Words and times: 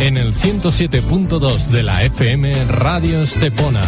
En 0.00 0.16
el 0.16 0.32
107.2 0.32 1.66
de 1.66 1.82
la 1.82 2.02
FM 2.04 2.52
Radio 2.68 3.22
Estepona. 3.22 3.82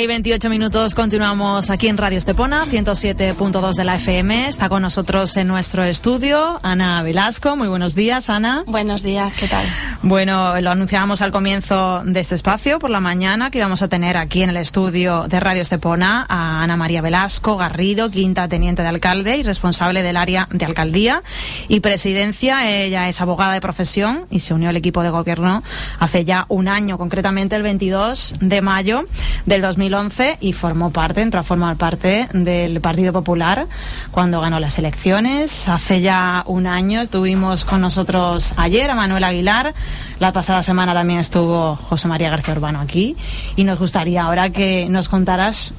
11 0.00 0.04
y 0.04 0.06
28 0.06 0.48
minutos 0.48 0.94
continuamos 0.94 1.68
aquí 1.68 1.88
en 1.88 1.98
Radio 1.98 2.16
Estepona, 2.16 2.64
107.2 2.64 3.74
de 3.74 3.84
la 3.84 3.96
FM. 3.96 4.48
Está 4.48 4.70
con 4.70 4.80
nosotros 4.80 5.36
en 5.36 5.46
nuestro 5.46 5.84
estudio 5.84 6.58
Ana 6.62 7.02
Velasco. 7.02 7.54
Muy 7.54 7.68
buenos 7.68 7.94
días, 7.94 8.30
Ana. 8.30 8.64
Buenos 8.66 9.02
días, 9.02 9.34
¿qué 9.34 9.46
tal? 9.46 9.62
Bueno, 10.02 10.58
lo 10.62 10.70
anunciábamos 10.70 11.20
al 11.20 11.32
comienzo 11.32 12.02
de 12.04 12.20
este 12.20 12.34
espacio 12.34 12.78
por 12.78 12.88
la 12.88 13.00
mañana 13.00 13.50
que 13.50 13.58
íbamos 13.58 13.82
a 13.82 13.88
tener 13.88 14.16
aquí 14.16 14.42
en 14.42 14.48
el 14.48 14.56
estudio 14.56 15.28
de 15.28 15.38
Radio 15.38 15.60
Estepona 15.60 16.24
a 16.28 16.62
Ana 16.62 16.76
María 16.76 17.02
Velasco 17.02 17.58
Garrido, 17.58 18.10
quinta 18.10 18.48
teniente 18.48 18.80
de 18.80 18.88
alcalde 18.88 19.36
y 19.36 19.42
responsable 19.42 20.02
del 20.02 20.16
área 20.16 20.48
de 20.50 20.64
alcaldía 20.64 21.22
y 21.68 21.80
presidencia. 21.80 22.70
Ella 22.70 23.06
es 23.08 23.20
abogada 23.20 23.52
de 23.52 23.60
profesión 23.60 24.26
y 24.30 24.40
se 24.40 24.54
unió 24.54 24.70
al 24.70 24.76
equipo 24.76 25.02
de 25.02 25.10
gobierno 25.10 25.62
hace 25.98 26.24
ya 26.24 26.46
un 26.48 26.68
año, 26.68 26.96
concretamente 26.96 27.56
el 27.56 27.62
22 27.62 28.36
de 28.40 28.62
mayo 28.62 29.04
del 29.44 29.60
2011 29.90 30.38
y 30.40 30.52
formó 30.52 30.90
parte, 30.90 31.20
entró 31.20 31.40
a 31.40 31.42
formar 31.42 31.76
parte 31.76 32.28
del 32.32 32.80
Partido 32.80 33.12
Popular 33.12 33.66
cuando 34.10 34.40
ganó 34.40 34.60
las 34.60 34.78
elecciones. 34.78 35.68
Hace 35.68 36.00
ya 36.00 36.44
un 36.46 36.66
año 36.66 37.00
estuvimos 37.00 37.64
con 37.64 37.80
nosotros 37.80 38.54
ayer 38.56 38.90
a 38.90 38.94
Manuel 38.94 39.24
Aguilar. 39.24 39.74
La 40.20 40.32
pasada 40.32 40.62
semana 40.62 40.94
también 40.94 41.18
estuvo 41.18 41.76
José 41.76 42.08
María 42.08 42.30
García 42.30 42.54
Urbano 42.54 42.80
aquí 42.80 43.16
y 43.56 43.64
nos 43.64 43.78
gustaría 43.78 44.22
ahora 44.22 44.50
que 44.50 44.88
nos 44.88 45.08
contaras 45.08 45.74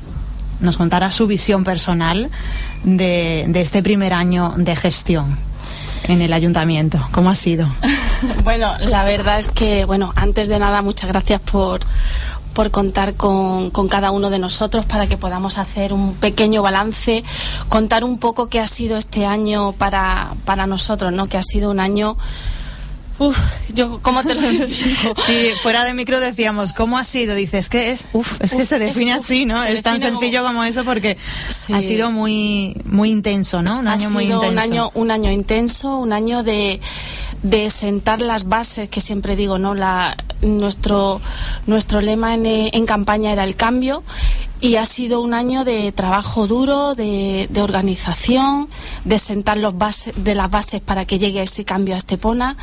nos 0.60 0.78
contara 0.78 1.10
su 1.10 1.26
visión 1.26 1.64
personal 1.64 2.30
de, 2.84 3.46
de 3.48 3.62
este 3.62 3.82
primer 3.82 4.14
año 4.14 4.54
de 4.58 4.76
gestión 4.76 5.40
en 6.04 6.22
el 6.22 6.34
ayuntamiento. 6.34 7.00
¿Cómo 7.12 7.30
ha 7.30 7.36
sido? 7.36 7.68
bueno, 8.44 8.78
la 8.80 9.04
verdad 9.04 9.40
es 9.40 9.50
que, 9.50 9.86
bueno, 9.86 10.14
antes 10.16 10.48
de 10.48 10.60
nada, 10.60 10.82
muchas 10.82 11.10
gracias 11.10 11.42
por, 11.42 11.82
por 12.54 12.72
contar 12.72 13.16
con, 13.16 13.70
con, 13.70 13.88
cada 13.88 14.12
uno 14.12 14.30
de 14.30 14.40
nosotros 14.40 14.86
para 14.86 15.08
que 15.08 15.18
podamos 15.18 15.58
hacer 15.58 15.94
un 15.94 16.16
pequeño 16.16 16.62
balance, 16.62 17.24
contar 17.70 18.04
un 18.04 18.18
poco 18.18 18.50
qué 18.50 18.60
ha 18.60 18.68
sido 18.68 18.98
este 18.98 19.26
año 19.26 19.74
para, 19.74 20.34
para 20.46 20.68
nosotros, 20.68 21.12
¿no? 21.14 21.28
Que 21.28 21.38
ha 21.38 21.44
sido 21.44 21.72
un 21.72 21.80
año 21.80 22.18
Uf, 23.22 23.38
yo, 23.72 24.00
¿cómo 24.02 24.24
te 24.24 24.34
lo 24.34 24.42
digo? 24.42 24.66
Sí, 25.28 25.50
fuera 25.62 25.86
de 25.86 25.94
micro 25.94 26.20
decíamos, 26.20 26.74
¿cómo 26.74 26.98
ha 26.98 27.04
sido? 27.04 27.36
Dices, 27.36 27.70
que 27.70 27.92
es? 27.92 28.08
Uf, 28.14 28.42
es 28.42 28.56
que 28.56 28.66
se 28.66 28.80
define 28.80 29.14
así, 29.14 29.46
¿no? 29.46 29.64
Es 29.64 29.84
tan 29.84 30.00
sencillo 30.00 30.44
como... 30.44 30.64
eso 30.64 30.84
porque 30.84 31.18
ha 31.72 31.82
sido 31.82 32.10
muy, 32.10 32.82
muy 32.86 33.12
intenso, 33.12 33.62
¿no? 33.62 33.78
Un 33.78 33.88
año 33.88 34.10
muy 34.10 34.24
intenso. 34.24 34.50
Un 34.50 34.58
año, 34.58 34.92
un 34.96 35.12
año 35.12 35.32
intenso, 35.32 35.98
un 35.98 36.14
año 36.14 36.42
de, 36.42 36.82
de 37.44 37.70
sentar 37.70 38.22
las 38.22 38.48
bases, 38.48 38.90
que 38.90 39.02
siempre 39.02 39.36
digo, 39.36 39.58
¿no? 39.58 39.74
La, 39.74 40.18
nuestro, 40.42 41.22
nuestro 41.68 42.02
lema 42.02 42.34
en, 42.34 42.46
en 42.46 42.86
campaña 42.86 43.32
era 43.32 43.44
el 43.44 43.56
cambio 43.56 44.04
y 44.60 44.76
ha 44.76 44.86
sido 44.86 45.22
un 45.22 45.34
año 45.34 45.64
de 45.66 45.92
trabajo 45.92 46.48
duro, 46.48 46.94
de, 46.94 47.48
de 47.50 47.62
organización, 47.62 48.70
de 49.06 49.18
sentar 49.18 49.58
los 49.58 49.78
bases, 49.78 50.14
de 50.16 50.36
las 50.36 50.52
bases 50.52 50.82
para 50.82 51.06
que 51.06 51.18
llegue 51.18 51.42
ese 51.42 51.66
cambio 51.66 51.96
a 51.96 51.98
Estepona 51.98 52.58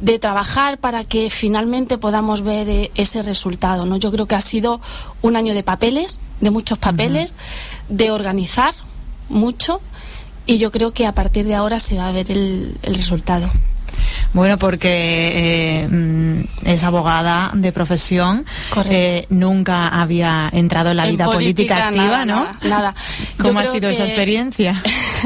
de 0.00 0.18
trabajar 0.18 0.78
para 0.78 1.04
que 1.04 1.30
finalmente 1.30 1.98
podamos 1.98 2.40
ver 2.40 2.68
eh, 2.68 2.90
ese 2.94 3.22
resultado. 3.22 3.86
¿no? 3.86 3.96
Yo 3.96 4.10
creo 4.10 4.26
que 4.26 4.34
ha 4.34 4.40
sido 4.40 4.80
un 5.22 5.36
año 5.36 5.54
de 5.54 5.62
papeles, 5.62 6.20
de 6.40 6.50
muchos 6.50 6.78
papeles, 6.78 7.34
de 7.88 8.10
organizar 8.10 8.74
mucho 9.28 9.80
y 10.46 10.58
yo 10.58 10.70
creo 10.70 10.92
que 10.92 11.06
a 11.06 11.12
partir 11.12 11.44
de 11.44 11.54
ahora 11.54 11.78
se 11.78 11.96
va 11.96 12.08
a 12.08 12.12
ver 12.12 12.30
el, 12.30 12.78
el 12.82 12.94
resultado. 12.94 13.50
Bueno, 14.32 14.58
porque 14.58 15.82
eh, 15.82 15.88
mm, 15.88 16.68
es 16.68 16.84
abogada 16.84 17.50
de 17.54 17.72
profesión, 17.72 18.44
eh, 18.88 19.26
nunca 19.28 19.88
había 19.88 20.48
entrado 20.52 20.90
en 20.90 20.98
la 20.98 21.06
vida 21.06 21.24
política, 21.24 21.88
activa, 21.88 22.24
¿no? 22.24 22.44
Nada. 22.44 22.58
nada. 22.62 22.94
¿Cómo 23.42 23.58
ha 23.58 23.66
sido 23.66 23.90
esa 23.90 24.04
experiencia? 24.04 24.80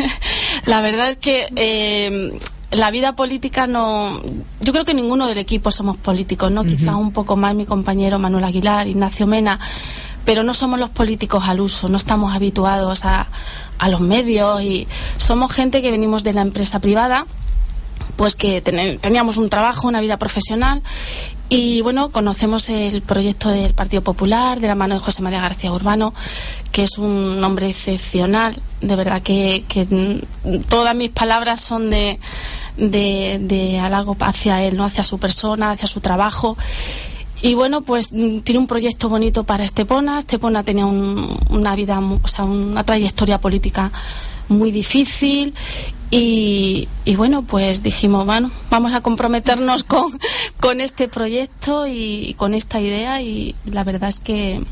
la 0.67 0.81
verdad 0.81 1.11
es 1.11 1.17
que 1.19 1.49
eh, 1.55 2.39
la 2.71 2.91
vida 2.91 3.15
política 3.15 3.67
no. 3.67 4.23
Yo 4.63 4.73
creo 4.73 4.87
que 4.87 4.95
ninguno 4.95 5.27
del 5.27 5.39
equipo 5.39 5.71
somos 5.71 5.99
políticos, 5.99 6.51
¿no? 6.51 6.65
Quizás 6.65 6.95
un 6.95 7.13
poco 7.13 7.37
más 7.37 7.55
mi 7.55 7.67
compañero 7.67 8.19
Manuel 8.19 8.45
Aguilar, 8.45 8.89
Ignacio 8.89 9.27
Mena, 9.27 9.61
pero 10.25 10.43
no 10.43 10.55
somos 10.55 10.79
los 10.79 10.89
políticos 10.89 11.45
al 11.47 11.61
uso, 11.61 11.91
no 11.91 11.99
estamos 11.99 12.35
habituados 12.35 13.05
a, 13.05 13.27
a 13.79 13.89
los 13.91 14.01
medios 14.01 14.63
y 14.63 14.89
somos 15.19 15.53
gente 15.53 15.83
que 15.83 15.91
venimos 15.91 16.25
de 16.25 16.33
la 16.33 16.41
empresa 16.41 16.81
privada 16.81 17.27
pues 18.17 18.37
que 18.37 18.61
teníamos 18.61 19.37
un 19.37 19.51
trabajo, 19.51 19.89
una 19.89 20.01
vida 20.01 20.19
profesional 20.19 20.83
y 21.49 21.83
bueno, 21.83 22.11
conocemos 22.11 22.71
el 22.71 23.03
proyecto 23.03 23.51
del 23.51 23.75
Partido 23.75 24.03
Popular 24.03 24.61
de 24.61 24.69
la 24.69 24.75
mano 24.75 24.95
de 24.95 25.01
José 25.01 25.23
María 25.23 25.43
García 25.43 25.73
Urbano, 25.73 26.15
que 26.73 26.85
es 26.85 26.97
un 26.97 27.43
hombre 27.45 27.69
excepcional, 27.69 28.57
de 28.81 28.97
verdad 28.97 29.23
que, 29.23 29.65
que 29.69 29.87
todas 30.69 30.97
mis 30.97 31.11
palabras 31.11 31.61
son 31.61 31.91
de, 31.91 32.19
de, 32.79 33.39
de 33.41 33.79
hacia 34.21 34.63
él, 34.63 34.77
no 34.77 34.85
hacia 34.85 35.05
su 35.05 35.19
persona, 35.19 35.73
hacia 35.73 35.87
su 35.87 36.01
trabajo. 36.01 36.57
Y 37.43 37.53
bueno, 37.53 37.83
pues 37.83 38.09
tiene 38.09 38.59
un 38.59 38.67
proyecto 38.67 39.11
bonito 39.11 39.45
para 39.45 39.65
Estepona. 39.65 40.19
Estepona 40.19 40.63
tenía 40.63 40.87
un, 40.87 41.39
una 41.51 41.77
vida, 41.77 42.01
o 42.01 42.27
sea, 42.27 42.47
una 42.47 42.85
trayectoria 42.85 43.39
política 43.39 43.93
muy 44.49 44.71
difícil 44.71 45.55
y, 46.11 46.89
y, 47.05 47.17
bueno, 47.17 47.43
pues 47.43 47.83
dijimos, 47.83 48.27
bueno, 48.27 48.51
vamos 48.71 48.93
a 48.93 49.01
comprometernos 49.01 49.85
con, 49.85 50.19
con 50.61 50.81
este 50.81 51.09
proyecto 51.09 51.87
y 51.87 52.35
con 52.39 52.55
esta 52.55 52.81
idea 52.81 53.21
y 53.23 53.55
la 53.65 53.85
verdad 53.85 54.11
es 54.11 54.21
que 54.21 54.63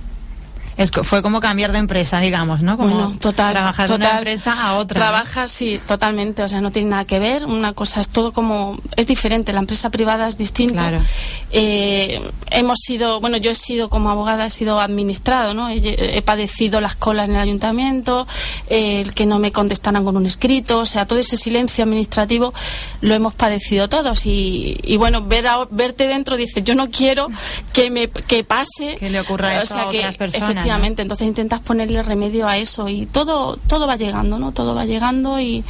es, 0.82 0.91
fue 0.91 1.22
como 1.22 1.41
cambiar 1.41 1.72
de 1.72 1.78
empresa, 1.78 2.20
digamos, 2.20 2.62
¿no? 2.62 2.76
Como 2.76 2.94
bueno, 2.94 3.19
total, 3.20 3.53
trabajar 3.53 3.87
total, 3.87 4.00
de 4.00 4.06
una 4.06 4.19
empresa 4.19 4.66
a 4.66 4.76
otra. 4.76 5.00
Trabaja, 5.00 5.48
sí, 5.48 5.81
totalmente, 5.87 6.43
o 6.43 6.48
sea, 6.48 6.60
no 6.60 6.70
tiene 6.70 6.91
nada 6.91 7.04
que 7.04 7.19
ver. 7.19 7.47
Una 7.47 7.72
cosa 7.72 8.00
es 8.00 8.09
todo 8.09 8.32
como 8.32 8.78
es 8.97 9.06
diferente. 9.06 9.53
La 9.53 9.60
empresa 9.60 9.91
privada 9.91 10.28
es 10.28 10.38
distinta. 10.38 10.88
Claro. 10.88 11.04
Eh, 11.50 12.20
hemos 12.50 12.78
sido, 12.81 13.20
bueno, 13.20 13.37
yo 13.37 13.50
he 13.50 13.54
sido 13.54 13.88
como 13.88 14.11
abogada, 14.11 14.46
he 14.46 14.50
sido 14.50 14.81
administrado, 14.81 15.55
¿no? 15.55 15.69
He, 15.69 16.17
he 16.19 16.23
padecido 16.23 16.81
las 16.81 16.96
colas 16.96 17.28
en 17.28 17.37
el 17.37 17.40
ayuntamiento, 17.40 18.26
eh, 18.69 19.00
el 19.00 19.14
que 19.14 19.26
no 19.26 19.38
me 19.38 19.52
contestaran 19.52 20.05
con 20.05 20.17
un 20.17 20.26
escrito, 20.26 20.81
o 20.81 20.87
sea, 20.87 21.06
todo 21.06 21.19
ese 21.19 21.37
silencio 21.37 21.85
administrativo 21.85 22.52
lo 23.00 23.14
hemos 23.14 23.35
padecido 23.35 23.88
todos 23.88 24.26
y, 24.26 24.78
y 24.82 24.96
bueno, 24.96 25.23
ver 25.23 25.46
a, 25.46 25.67
verte 25.70 26.06
dentro 26.06 26.37
dices, 26.37 26.64
yo 26.64 26.75
no 26.75 26.90
quiero 26.90 27.28
que 27.73 27.90
me 27.90 28.08
que 28.08 28.44
pase 28.44 28.96
que 28.99 29.11
le 29.11 29.20
ocurra 29.20 29.62
esto 29.62 29.75
o 29.75 29.78
sea, 29.78 29.88
a 29.88 29.90
que, 29.90 29.99
otras 29.99 30.17
personas. 30.17 30.64
Entonces 31.02 31.26
intentas 31.26 31.60
ponerle 31.60 32.02
remedio 32.02 32.48
a 32.48 32.56
eso 32.56 32.88
y 32.88 33.06
todo 33.06 33.56
todo 33.56 33.86
va 33.86 33.96
llegando, 33.96 34.38
¿no? 34.38 34.52
Todo 34.52 34.74
va 34.74 34.84
llegando 34.84 35.40
y, 35.40 35.64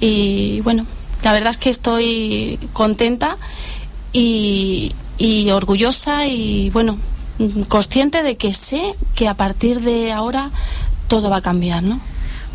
y 0.00 0.60
bueno, 0.60 0.86
la 1.22 1.32
verdad 1.32 1.50
es 1.50 1.58
que 1.58 1.70
estoy 1.70 2.58
contenta 2.72 3.36
y, 4.12 4.94
y 5.18 5.50
orgullosa 5.50 6.26
y 6.26 6.70
bueno, 6.70 6.98
consciente 7.68 8.22
de 8.22 8.36
que 8.36 8.52
sé 8.54 8.94
que 9.14 9.28
a 9.28 9.34
partir 9.34 9.80
de 9.80 10.12
ahora 10.12 10.50
todo 11.08 11.30
va 11.30 11.36
a 11.36 11.42
cambiar, 11.42 11.82
¿no? 11.82 12.00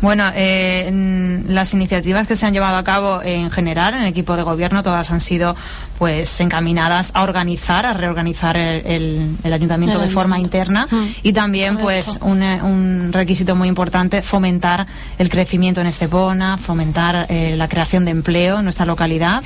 Bueno, 0.04 0.30
eh, 0.34 1.42
las 1.48 1.72
iniciativas 1.72 2.26
que 2.26 2.36
se 2.36 2.44
han 2.44 2.52
llevado 2.52 2.76
a 2.76 2.84
cabo 2.84 3.22
en 3.22 3.50
general 3.50 3.94
en 3.94 4.02
el 4.02 4.08
equipo 4.08 4.36
de 4.36 4.42
gobierno, 4.42 4.82
todas 4.82 5.10
han 5.10 5.22
sido 5.22 5.56
pues 5.98 6.40
encaminadas 6.42 7.10
a 7.14 7.22
organizar, 7.22 7.86
a 7.86 7.94
reorganizar 7.94 8.54
el, 8.54 9.38
ayuntamiento 9.42 9.98
de 9.98 10.10
forma 10.10 10.38
interna 10.38 10.88
mm. 10.90 11.04
y 11.22 11.32
también 11.32 11.78
pues 11.78 12.18
un, 12.20 13.12
requisito 13.12 13.56
muy 13.56 13.66
importante, 13.66 14.20
fomentar 14.20 14.86
el 15.18 15.30
crecimiento 15.30 15.80
en 15.80 15.86
Estepona, 15.86 16.58
fomentar 16.58 17.24
eh, 17.30 17.54
la 17.56 17.68
creación 17.70 18.04
de 18.04 18.10
empleo 18.10 18.58
en 18.58 18.64
nuestra 18.64 18.84
localidad. 18.84 19.42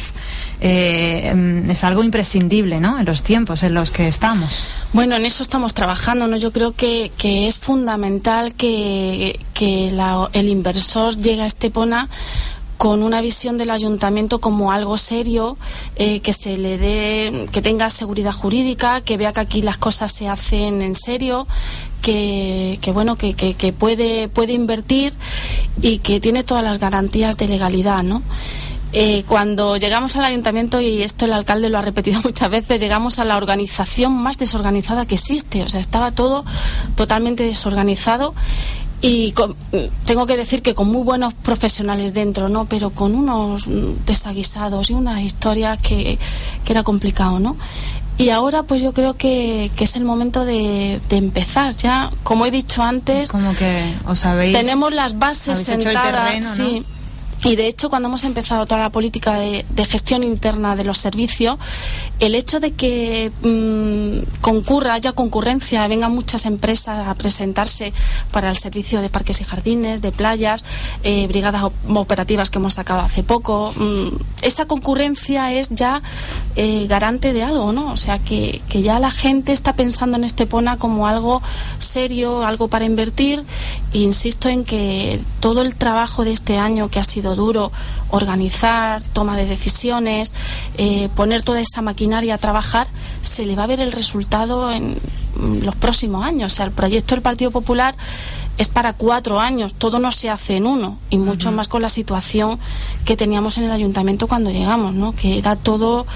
Eh, 0.60 1.32
mm, 1.34 1.70
es 1.70 1.84
algo 1.84 2.02
imprescindible 2.02 2.81
¿no? 2.81 2.99
en 2.99 3.05
los 3.05 3.22
tiempos 3.22 3.62
en 3.62 3.75
los 3.75 3.90
que 3.90 4.08
estamos. 4.08 4.69
Bueno, 4.93 5.16
en 5.16 5.25
eso 5.25 5.43
estamos 5.43 5.75
trabajando. 5.75 6.26
¿no? 6.26 6.37
Yo 6.37 6.52
creo 6.52 6.72
que, 6.72 7.12
que 7.16 7.49
es 7.49 7.58
fundamental 7.58 8.55
que, 8.55 9.38
que 9.55 9.90
la, 9.90 10.28
el 10.32 10.49
inversor 10.49 11.16
llegue 11.16 11.43
a 11.43 11.46
Estepona 11.46 12.08
con 12.78 13.02
una 13.02 13.20
visión 13.20 13.58
del 13.58 13.70
ayuntamiento 13.70 14.40
como 14.40 14.70
algo 14.70 14.96
serio, 14.96 15.58
eh, 15.96 16.20
que 16.20 16.32
se 16.32 16.56
le 16.56 16.78
dé, 16.78 17.49
que 17.50 17.60
tenga 17.60 17.90
seguridad 17.90 18.32
jurídica, 18.32 19.00
que 19.00 19.16
vea 19.16 19.32
que 19.32 19.40
aquí 19.40 19.62
las 19.62 19.78
cosas 19.78 20.12
se 20.12 20.28
hacen 20.28 20.81
en 20.81 20.94
serio, 20.94 21.49
que, 22.00 22.78
bueno, 22.94 23.16
que, 23.16 23.34
que, 23.34 23.72
puede, 23.72 24.28
puede 24.28 24.52
invertir 24.52 25.12
y 25.82 25.99
que 25.99 26.20
tiene 26.20 26.44
todas 26.44 26.62
las 26.62 26.78
garantías 26.78 27.37
de 27.37 27.49
legalidad, 27.49 28.05
¿no? 28.05 28.22
Eh, 28.93 29.25
cuando 29.29 29.76
llegamos 29.76 30.17
al 30.17 30.25
ayuntamiento, 30.25 30.81
y 30.81 31.02
esto 31.02 31.26
el 31.26 31.32
alcalde 31.32 31.69
lo 31.69 31.79
ha 31.79 31.82
repetido 31.82 32.20
muchas 32.25 32.50
veces, 32.50 32.81
llegamos 32.81 33.19
a 33.19 33.25
la 33.25 33.37
organización 33.37 34.12
más 34.12 34.38
desorganizada 34.38 35.06
que 35.06 35.17
existe. 35.17 35.62
O 35.62 35.69
sea, 35.69 35.81
estaba 35.81 36.12
todo 36.12 36.44
totalmente 36.94 37.43
desorganizado 37.43 38.35
y 39.00 39.32
tengo 40.05 40.26
que 40.26 40.37
decir 40.37 40.61
que 40.62 40.75
con 40.75 40.88
muy 40.88 41.02
buenos 41.02 41.32
profesionales 41.32 42.14
dentro, 42.14 42.49
¿no? 42.49 42.64
Pero 42.64 42.90
con 42.90 43.14
unos 43.14 43.67
desaguisados 44.06 44.91
y 44.91 44.94
unas 44.94 45.20
historias 45.20 45.79
que, 45.79 46.19
que 46.64 46.73
era 46.73 46.82
complicado, 46.82 47.38
¿no? 47.38 47.56
Y 48.17 48.31
ahora 48.31 48.64
pues 48.64 48.82
yo 48.82 48.93
creo 48.93 49.14
que, 49.14 49.70
que 49.76 49.84
es 49.84 49.94
el 49.94 50.02
momento 50.02 50.44
de, 50.44 51.00
de, 51.08 51.17
empezar 51.17 51.76
ya. 51.76 52.11
Como 52.25 52.46
he 52.46 52.50
dicho 52.50 52.82
antes, 52.82 53.31
como 53.31 53.55
que 53.55 53.94
os 54.08 54.25
habéis, 54.25 54.56
tenemos 54.56 54.93
las 54.93 55.17
bases 55.20 55.61
sentadas, 55.61 56.56
sí, 56.56 56.84
y 57.44 57.56
de 57.56 57.69
hecho, 57.69 57.88
cuando 57.88 58.08
hemos 58.08 58.25
empezado 58.25 58.67
toda 58.67 58.81
la 58.81 58.90
política 58.90 59.35
de, 59.35 59.64
gestión 59.85 60.25
interna 60.25 60.76
de 60.76 60.85
los 60.85 60.99
servicios, 60.99 61.58
el 62.19 62.35
hecho 62.35 62.58
de 62.58 62.73
que 62.73 63.31
mm, 63.43 64.40
concurra, 64.40 64.94
haya 64.94 65.12
concurrencia, 65.12 65.87
vengan 65.87 66.12
muchas 66.12 66.46
empresas 66.46 67.06
a 67.06 67.14
presentarse 67.14 67.93
para 68.32 68.50
el 68.50 68.56
servicio 68.56 69.00
de 69.00 69.08
parques 69.08 69.40
y 69.40 69.44
jardines, 69.44 70.02
de 70.02 70.11
playas, 70.12 70.64
eh, 71.05 71.26
brigadas 71.29 71.62
operativas 71.88 72.50
que 72.50 72.58
hemos 72.58 72.75
sacado 72.75 73.00
hace 73.00 73.23
poco, 73.23 73.73
mm, 73.76 74.08
esa 74.43 74.67
concurrencia 74.67 75.52
es 75.52 75.69
ya 75.70 76.02
eh, 76.56 76.87
garante 76.88 77.32
de 77.32 77.44
algo, 77.44 77.73
¿no? 77.73 77.93
O 77.93 77.96
sea, 77.96 78.19
que, 78.19 78.61
que 78.69 78.82
ya 78.82 78.99
la 78.99 79.11
gente 79.11 79.52
está 79.52 79.75
pensando 79.75 80.17
en 80.17 80.25
Estepona 80.25 80.76
como 80.76 81.06
algo 81.06 81.41
serio, 81.79 82.44
algo 82.44 82.69
para 82.69 82.84
invertir. 82.84 83.44
E 83.93 83.99
insisto 83.99 84.49
en 84.49 84.64
que 84.64 85.20
todo 85.41 85.62
el 85.62 85.76
trabajo 85.76 86.25
de 86.25 86.32
este 86.32 86.58
año 86.58 86.91
que 86.91 86.99
ha 86.99 87.05
sido 87.05 87.28
duro 87.35 87.73
organizar, 88.11 89.03
toma 89.13 89.37
de 89.37 89.47
decisiones, 89.47 90.33
eh, 90.77 91.09
poner 91.15 91.43
toda 91.43 91.61
esta 91.61 91.83
maquinaria 91.83 92.35
a 92.35 92.39
trabajar, 92.39 92.89
se 93.23 93.47
le 93.47 93.57
va 93.57 93.65
a 93.65 93.67
ver 93.67 93.81
el 93.81 93.93
resultado 93.93 94.71
en 94.73 94.99
los 95.63 95.77
próximos 95.77 96.25
años. 96.25 96.53
O 96.53 96.57
sea, 96.57 96.67
el 96.67 96.73
proyecto 96.73 97.15
del 97.15 97.23
Partido 97.23 97.51
Popular 97.51 97.95
es 98.57 98.69
para 98.69 98.93
cuatro 98.93 99.41
años, 99.41 99.75
todo 99.75 100.01
no 100.01 100.11
se 100.11 100.31
hace 100.31 100.57
en 100.57 100.67
uno, 100.67 100.99
y 101.11 101.19
mucho 101.19 101.53
más 101.53 101.69
con 101.69 101.81
la 101.81 101.89
situación 101.89 102.59
que 103.05 103.17
teníamos 103.17 103.57
en 103.59 103.65
el 103.65 103.71
ayuntamiento 103.71 104.27
cuando 104.27 104.51
llegamos, 104.51 104.95
¿no? 104.95 105.13
que 105.13 105.39
era 105.39 105.55
todo 105.55 106.07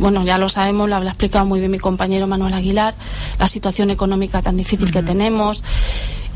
bueno, 0.00 0.24
ya 0.24 0.38
lo 0.38 0.48
sabemos, 0.48 0.88
lo 0.88 0.96
ha 0.96 1.06
explicado 1.06 1.46
muy 1.46 1.60
bien 1.60 1.70
mi 1.70 1.78
compañero 1.78 2.26
Manuel 2.26 2.54
Aguilar, 2.54 2.94
la 3.38 3.46
situación 3.46 3.90
económica 3.90 4.42
tan 4.42 4.56
difícil 4.56 4.90
que 4.90 5.02
tenemos. 5.02 5.62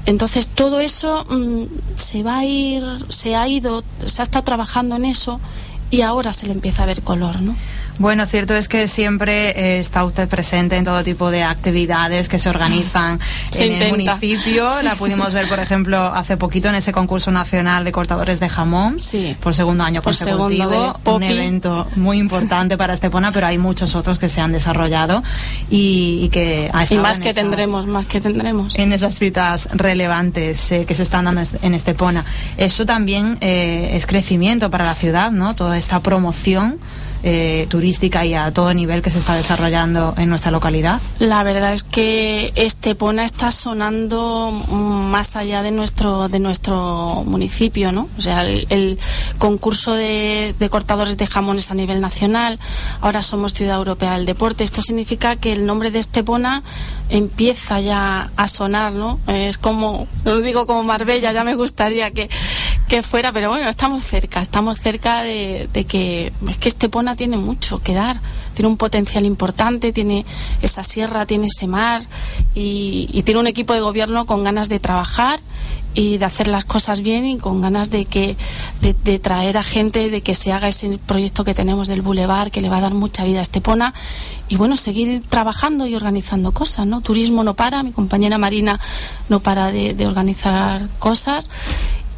Entonces 0.08 0.46
todo 0.46 0.81
eso 0.81 1.26
mm, 1.28 1.64
se 1.99 2.22
va 2.22 2.38
a 2.38 2.44
ir, 2.46 2.82
se 3.10 3.37
ha 3.37 3.46
ido, 3.46 3.84
se 4.06 4.22
ha 4.22 4.25
estado 4.25 4.43
trabajando 4.43 4.96
en 4.96 5.05
eso 5.05 5.38
y 5.90 6.02
ahora 6.02 6.32
se 6.32 6.46
le 6.46 6.52
empieza 6.52 6.82
a 6.82 6.87
ver 6.87 7.02
color, 7.02 7.40
¿no? 7.40 7.55
Bueno, 7.99 8.26
cierto 8.26 8.55
es 8.55 8.69
que 8.69 8.87
siempre 8.87 9.50
eh, 9.50 9.81
está 9.81 10.05
usted 10.05 10.29
presente 10.29 10.76
en 10.76 10.85
todo 10.85 11.02
tipo 11.02 11.32
de 11.32 11.43
actividades 11.43 12.29
que 12.29 12.38
se 12.38 12.49
organizan 12.49 13.19
en 13.58 13.82
el 13.82 13.90
municipio. 13.90 14.70
La 14.82 14.94
pudimos 14.94 15.32
ver, 15.32 15.49
por 15.49 15.58
ejemplo, 15.58 15.99
hace 15.99 16.37
poquito 16.37 16.69
en 16.69 16.76
ese 16.76 16.93
concurso 16.93 17.32
nacional 17.32 17.85
de 17.85 17.90
cortadores 17.90 18.38
de 18.38 18.49
jamón. 18.49 19.00
Sí. 19.00 19.37
Por 19.40 19.55
segundo 19.55 19.82
año 19.82 20.00
consecutivo. 20.00 20.94
un 21.05 21.23
evento 21.25 21.88
muy 21.96 22.19
importante 22.19 22.79
para 22.79 22.94
Estepona, 22.94 23.32
pero 23.32 23.49
hay 23.49 23.58
muchos 23.58 23.96
otros 23.96 24.20
que 24.20 24.29
se 24.29 24.41
han 24.41 24.52
desarrollado 24.52 25.25
y, 25.69 26.29
que 26.29 26.70
ha 26.73 26.84
Y 26.88 26.99
más 26.99 27.19
que 27.19 27.34
tendremos, 27.34 27.87
más 27.87 28.06
que 28.06 28.20
tendremos. 28.20 28.76
En 28.76 28.93
esas 28.93 29.19
citas 29.19 29.69
relevantes 29.73 30.70
eh, 30.70 30.84
que 30.87 30.94
se 30.94 31.02
están 31.02 31.25
dando 31.25 31.43
en 31.62 31.75
Estepona. 31.75 32.25
Eso 32.56 32.87
también 32.87 33.38
eh, 33.41 33.91
es 33.94 34.06
crecimiento 34.06 34.70
para 34.70 34.84
la 34.84 34.94
ciudad, 34.94 35.32
¿no? 35.32 35.56
Esta 35.78 36.00
promoción 36.00 36.78
eh, 37.25 37.66
turística 37.69 38.25
y 38.25 38.34
a 38.34 38.52
todo 38.52 38.72
nivel 38.72 39.02
que 39.02 39.10
se 39.10 39.19
está 39.19 39.34
desarrollando 39.34 40.14
en 40.19 40.28
nuestra 40.28 40.52
localidad? 40.52 41.00
La 41.19 41.42
verdad 41.42 41.72
es 41.72 41.82
que 41.82 42.52
Estepona 42.54 43.25
está 43.25 43.50
sonando 43.50 44.52
más 44.52 45.34
allá 45.34 45.64
de 45.64 45.72
nuestro 45.72 46.28
de 46.28 46.38
nuestro 46.38 47.25
municipio, 47.26 47.90
¿no? 47.90 48.08
O 48.16 48.20
sea, 48.20 48.44
el, 48.44 49.00
concurso 49.38 49.94
de, 49.94 50.54
cortadores 50.70 51.16
de 51.16 51.26
jamones 51.26 51.72
a 51.72 51.75
nivel 51.75 52.00
nacional, 52.00 52.60
ahora 53.00 53.24
somos 53.24 53.52
Ciudad 53.52 53.78
Europea 53.78 54.16
del 54.16 54.24
Deporte. 54.24 54.62
Esto 54.62 54.82
significa 54.82 55.34
que 55.34 55.52
el 55.52 55.66
nombre 55.66 55.90
de 55.90 55.98
Estepona 55.98 56.62
empieza 57.08 57.81
ya 57.81 58.31
a 58.36 58.46
sonar, 58.46 58.92
¿no? 58.92 59.19
Es 59.26 59.58
como, 59.58 60.06
lo 60.24 60.40
digo 60.40 60.66
como 60.66 60.84
Marbella, 60.84 61.32
ya 61.32 61.42
me 61.42 61.56
gustaría 61.56 62.12
que, 62.12 62.31
que 62.88 63.02
fuera, 63.02 63.32
pero 63.32 63.50
bueno, 63.50 63.69
estamos 63.69 64.02
cerca, 64.05 64.40
estamos 64.40 64.81
cerca 64.81 65.23
de, 65.23 65.69
de 65.73 65.85
que 65.85 66.32
es 66.49 66.58
que 66.58 66.69
Estepona 66.69 67.17
tiene 67.17 67.37
mucho 67.37 67.81
que 67.81 67.94
dar, 67.94 68.19
tiene 68.58 68.70
un 68.70 68.76
potencial 68.76 69.25
importante, 69.25 69.93
tiene 69.93 70.26
esa 70.62 70.82
sierra, 70.82 71.26
tiene 71.26 71.46
ese 71.46 71.69
mar 71.69 72.02
y, 72.56 73.23
tiene 73.25 73.38
un 73.38 73.46
equipo 73.46 73.73
de 73.73 73.81
gobierno 73.81 74.26
con 74.26 74.43
ganas 74.43 74.69
de 74.69 74.81
trabajar 74.81 75.38
y 75.94 76.19
de 76.19 76.25
hacer 76.25 76.49
las 76.49 76.64
cosas 76.64 77.02
bien 77.02 77.25
y 77.25 77.38
con 77.38 77.61
ganas 77.61 77.90
de 77.90 78.05
que 78.06 78.37
de, 78.81 79.19
traer 79.20 79.58
a 79.58 79.62
gente 79.62 80.11
de 80.11 80.23
que 80.23 80.34
se 80.34 80.52
haga 80.52 80.67
ese 80.67 80.99
proyecto 80.99 81.44
que 81.44 81.55
tenemos 81.55 81.87
del 81.87 82.02
bulevar 82.02 82.50
que 82.50 82.61
le 82.61 82.69
va 82.69 82.79
a 82.79 82.81
dar 82.81 82.94
mucha 82.94 83.25
vida 83.25 83.38
a 83.38 83.43
Estepona 83.43 83.94
y 84.49 84.56
bueno 84.56 84.76
seguir 84.76 85.23
trabajando 85.29 85.87
y 85.87 85.94
organizando 85.94 86.50
cosas 86.52 86.87
no 86.87 87.00
turismo 87.00 87.44
no 87.44 87.55
para 87.55 87.82
mi 87.82 87.93
compañera 87.93 88.38
Marina 88.38 88.81
no 89.29 89.41
para 89.41 89.70
de, 89.70 89.94
de 89.94 90.06
organizar 90.06 90.89
cosas 90.98 91.48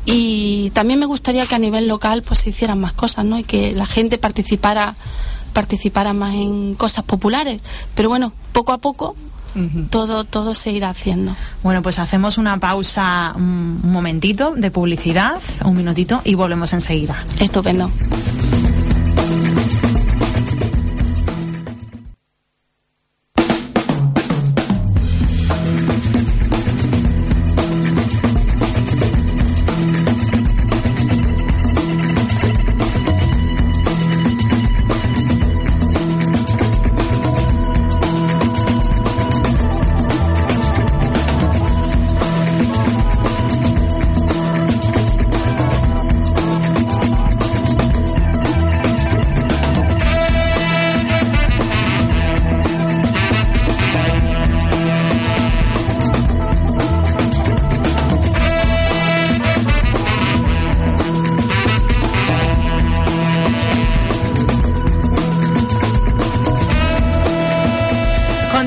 y 0.04 0.70
también 0.70 0.98
me 0.98 1.06
gustaría 1.06 1.46
que 1.46 1.54
a 1.54 1.58
nivel 1.58 1.88
local 1.88 2.22
pues 2.22 2.40
se 2.40 2.50
hicieran 2.50 2.80
más 2.80 2.92
cosas, 2.92 3.24
¿no? 3.24 3.38
Y 3.38 3.44
que 3.44 3.72
la 3.72 3.86
gente 3.86 4.18
participara 4.18 4.96
participara 5.52 6.12
más 6.12 6.34
en 6.34 6.74
cosas 6.74 7.04
populares. 7.04 7.60
Pero 7.94 8.08
bueno, 8.08 8.32
poco 8.52 8.72
a 8.72 8.78
poco 8.78 9.16
todo, 9.90 10.24
todo 10.24 10.54
se 10.54 10.70
irá 10.70 10.90
haciendo. 10.90 11.34
Bueno, 11.62 11.82
pues 11.82 11.98
hacemos 11.98 12.38
una 12.38 12.58
pausa 12.58 13.32
un 13.36 13.80
momentito 13.82 14.54
de 14.54 14.70
publicidad, 14.70 15.40
un 15.64 15.76
minutito, 15.76 16.22
y 16.24 16.34
volvemos 16.34 16.72
enseguida. 16.72 17.24
Estupendo. 17.38 17.90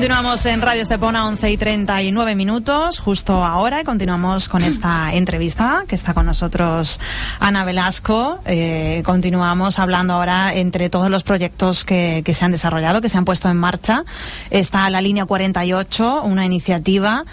Seguimos 0.04 0.44
en 0.44 0.60
Radio 0.60 0.82
Estepona 0.82 1.26
11 1.28 1.52
y 1.52 1.56
39 1.56 2.34
minutos, 2.34 2.98
justo 2.98 3.42
ahora, 3.42 3.80
y 3.80 3.84
continuamos 3.84 4.50
con 4.50 4.62
esta 4.62 5.14
entrevista 5.14 5.84
que 5.88 5.94
está 5.94 6.12
con 6.12 6.26
nosotros 6.26 7.00
Ana 7.40 7.64
Velasco. 7.64 8.38
Eh, 8.44 9.02
continuamos 9.06 9.78
hablando 9.78 10.12
ahora 10.12 10.52
entre 10.52 10.90
todos 10.90 11.08
los 11.08 11.22
proyectos 11.22 11.86
que, 11.86 12.20
que, 12.22 12.34
se 12.34 12.44
han 12.44 12.50
desarrollado, 12.50 13.00
que 13.00 13.08
se 13.08 13.16
han 13.16 13.24
puesto 13.24 13.48
en 13.48 13.56
marcha. 13.56 14.04
Está 14.50 14.90
la 14.90 15.00
línea 15.00 15.24
48, 15.24 16.20
una 16.24 16.44
iniciativa 16.44 17.24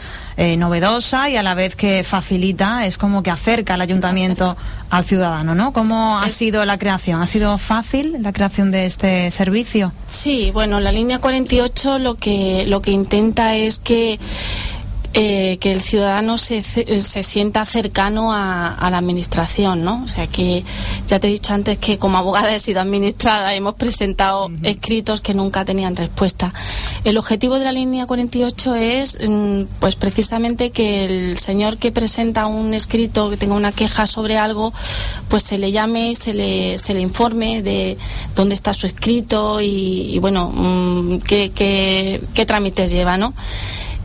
eh, 0.42 0.58
novedosa 0.58 1.30
y 1.30 1.36
a 1.38 1.44
la 1.44 1.54
vez 1.54 1.76
que 1.76 2.04
facilita, 2.04 2.88
es 2.88 2.98
como 2.98 3.22
que 3.22 3.30
acerca 3.30 3.76
al 3.76 3.82
ayuntamiento 3.82 4.58
al 4.90 5.06
ciudadano, 5.06 5.54
¿no? 5.54 5.72
¿Cómo 5.72 6.18
ha 6.18 6.28
sido 6.32 6.66
la 6.66 6.80
creación? 6.80 7.22
¿Ha 7.22 7.28
sido 7.28 7.60
fácil 7.60 8.18
la 8.24 8.34
creación 8.34 8.72
de 8.72 8.88
este 8.88 9.30
servicio? 9.30 9.94
Sí, 10.08 10.50
bueno, 10.52 10.80
la 10.80 10.92
línea 10.92 11.20
48 11.20 12.00
lo 12.00 12.16
que, 12.16 12.66
lo 12.66 12.82
que 12.82 12.90
intenta 12.90 13.56
es 13.56 13.78
que 13.78 14.20
eh, 15.14 15.58
que 15.60 15.74
el 15.74 15.82
ciudadano 15.82 16.38
se, 16.38 16.64
se 16.64 17.24
sienta 17.24 17.66
cercano 17.66 18.32
a, 18.32 18.90
la 18.90 18.98
administración, 18.98 19.84
¿no? 19.84 20.04
O 20.06 20.08
sea 20.08 20.26
que 20.28 20.64
ya 21.08 21.20
te 21.20 21.28
he 21.28 21.32
dicho 21.32 21.54
antes 21.54 21.78
que 21.78 21.98
como 21.98 22.18
abogada 22.18 22.56
he 22.56 22.60
sido 22.60 22.80
administrada, 22.80 23.54
hemos 23.54 23.76
presentado 23.76 24.50
escritos 24.64 25.20
que 25.20 25.34
nunca 25.34 25.66
tenían 25.66 25.98
respuesta. 25.98 26.54
El 27.04 27.18
objetivo 27.18 27.60
de 27.60 27.66
la 27.66 27.74
línea 27.74 28.06
48 28.06 28.76
es, 28.76 29.18
mm, 29.22 29.64
pues 29.82 29.98
precisamente 29.98 30.72
que 30.72 31.04
el 31.06 31.38
señor 31.38 31.78
que 31.78 31.92
presenta 31.92 32.46
un 32.46 32.74
escrito, 32.74 33.30
que 33.30 33.36
tenga 33.36 33.56
una 33.56 33.74
queja 33.74 34.08
sobre 34.08 34.38
algo, 34.38 34.74
pues 35.28 35.44
se 35.44 35.58
le 35.58 35.74
llame 35.74 36.12
y 36.12 36.16
se 36.16 36.34
le, 36.34 36.78
se 36.78 36.94
le 36.94 37.02
informe 37.02 37.62
de 37.62 37.98
dónde 38.34 38.56
está 38.56 38.74
su 38.74 38.88
escrito 38.88 39.60
y, 39.60 40.20
bueno, 40.20 40.52
mm, 40.54 41.18
qué, 41.20 41.52
qué, 41.54 42.22
qué 42.34 42.46
trámites 42.46 42.92
lleva, 42.92 43.18
¿no? 43.18 43.34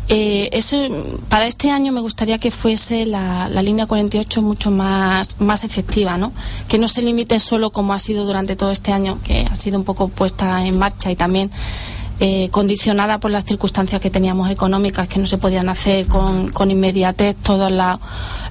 Eh, 0.08 0.50
eso, 0.52 0.76
para 1.28 1.46
este 1.46 1.70
año 1.70 1.92
me 1.92 2.00
gustaría 2.00 2.38
que 2.38 2.52
fuese 2.52 3.06
la, 3.06 3.48
línea 3.48 3.86
48 3.86 4.40
mucho 4.40 4.70
más, 4.70 5.40
más 5.40 5.64
efectiva, 5.64 6.16
¿no? 6.16 6.32
Que 6.68 6.78
no 6.78 6.86
se 6.86 7.02
limite 7.02 7.38
solo 7.40 7.70
como 7.70 7.92
ha 7.92 7.98
sido 7.98 8.24
durante 8.24 8.54
todo 8.54 8.70
este 8.70 8.92
año, 8.92 9.18
que 9.24 9.46
ha 9.50 9.54
sido 9.56 9.78
un 9.78 9.84
poco 9.84 10.08
puesta 10.08 10.64
en 10.64 10.78
marcha 10.78 11.10
y 11.10 11.16
también 11.16 11.50
eh, 12.18 12.48
condicionada 12.50 13.20
por 13.20 13.30
las 13.30 13.44
circunstancias 13.44 14.00
que 14.00 14.10
teníamos 14.10 14.50
económicas, 14.50 15.06
que 15.08 15.18
no 15.18 15.26
se 15.26 15.38
podían 15.38 15.68
hacer 15.68 16.06
con, 16.06 16.50
con 16.50 16.70
inmediatez 16.70 17.36
todas 17.42 17.70
las, 17.70 17.98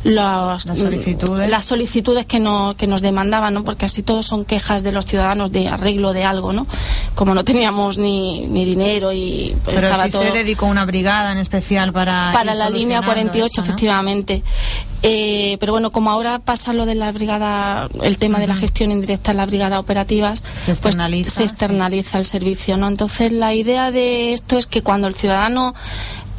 las, 0.04 0.64
solicitudes, 0.64 1.50
las 1.50 1.64
solicitudes 1.64 2.26
que, 2.26 2.40
no, 2.40 2.76
que 2.78 2.86
nos 2.86 3.02
demandaban, 3.02 3.54
¿no? 3.54 3.64
porque 3.64 3.86
así 3.86 4.04
todos 4.04 4.26
son 4.26 4.46
quejas 4.46 4.84
de 4.84 4.92
los 4.92 5.06
ciudadanos 5.06 5.52
de 5.52 5.68
arreglo 5.68 6.14
de 6.14 6.24
algo, 6.24 6.54
¿no? 6.54 6.68
como 7.16 7.34
no 7.34 7.44
teníamos 7.44 7.98
ni, 7.98 8.46
ni 8.48 8.66
dinero 8.66 9.12
y 9.12 9.56
pues, 9.64 9.76
Pero 9.76 9.88
estaba 9.88 10.10
se 10.10 10.32
dedicó 10.32 10.66
una 10.68 10.86
brigada 10.86 11.32
en 11.32 11.38
especial 11.40 11.92
para. 11.94 12.32
Para 12.34 12.54
la 12.54 12.70
línea 12.70 13.02
48, 13.02 13.62
efectivamente. 13.62 14.44
Eh, 15.08 15.58
pero 15.60 15.72
bueno, 15.72 15.92
como 15.92 16.10
ahora 16.10 16.40
pasa 16.40 16.74
lo 16.74 16.88
de 16.88 16.96
la 16.96 17.12
brigada, 17.12 17.88
el 18.02 18.18
tema 18.18 18.40
de 18.40 18.48
la 18.48 18.56
gestión 18.56 18.92
indirecta 18.92 19.30
en 19.30 19.38
la 19.38 19.46
brigada 19.46 19.80
operativas, 19.80 20.40
se 20.40 20.46
pues, 20.48 20.68
externaliza, 20.70 21.30
se 21.30 21.44
externaliza 21.44 22.18
el 22.18 22.26
servicio, 22.26 22.76
¿no? 22.76 22.88
Entonces 22.88 23.32
la 23.32 23.54
idea 23.54 23.92
de 23.92 24.34
esto 24.34 24.58
es 24.58 24.66
que 24.66 24.82
cuando 24.82 25.06
el 25.06 25.14
ciudadano 25.14 25.76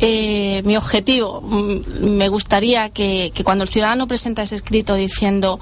eh, 0.01 0.63
mi 0.65 0.77
objetivo, 0.77 1.43
mm, 1.43 2.17
me 2.17 2.29
gustaría 2.29 2.89
que, 2.91 3.31
que, 3.33 3.45
cuando 3.45 3.63
el 3.63 3.71
ciudadano 3.71 4.09
presenta 4.09 4.43
ese 4.43 4.57
escrito 4.57 4.97
diciendo 4.97 5.61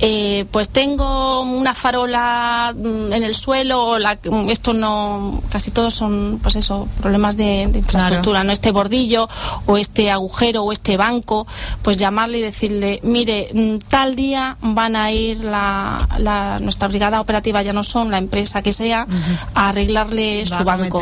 eh, 0.00 0.46
pues 0.50 0.70
tengo 0.70 1.42
una 1.42 1.72
farola 1.72 2.74
mm, 2.76 3.12
en 3.12 3.22
el 3.22 3.34
suelo, 3.34 3.98
la, 3.98 4.18
mm, 4.22 4.50
esto 4.50 4.72
no, 4.72 5.42
casi 5.50 5.70
todos 5.70 5.94
son, 5.94 6.40
pues 6.42 6.56
eso, 6.56 6.88
problemas 7.00 7.36
de, 7.36 7.62
infraestructura, 7.62 8.42
no 8.44 8.52
este 8.52 8.70
bordillo 8.70 9.28
o 9.66 9.76
este 9.76 10.10
agujero 10.10 10.64
o 10.64 10.72
este 10.72 10.96
banco, 10.96 11.46
pues 11.82 11.96
llamarle 11.96 12.38
y 12.38 12.42
decirle, 12.42 13.00
mire, 13.02 13.50
mm, 13.54 13.78
tal 13.88 14.16
día 14.16 14.56
van 14.60 14.96
a 14.96 15.12
ir 15.12 15.44
la, 15.44 16.58
nuestra 16.60 16.88
brigada 16.88 17.20
operativa 17.20 17.62
ya 17.62 17.72
no 17.72 17.84
son 17.84 18.10
la 18.10 18.18
empresa 18.18 18.62
que 18.62 18.72
sea 18.72 19.06
a 19.54 19.68
arreglarle 19.68 20.46
su 20.46 20.64
banco 20.64 21.00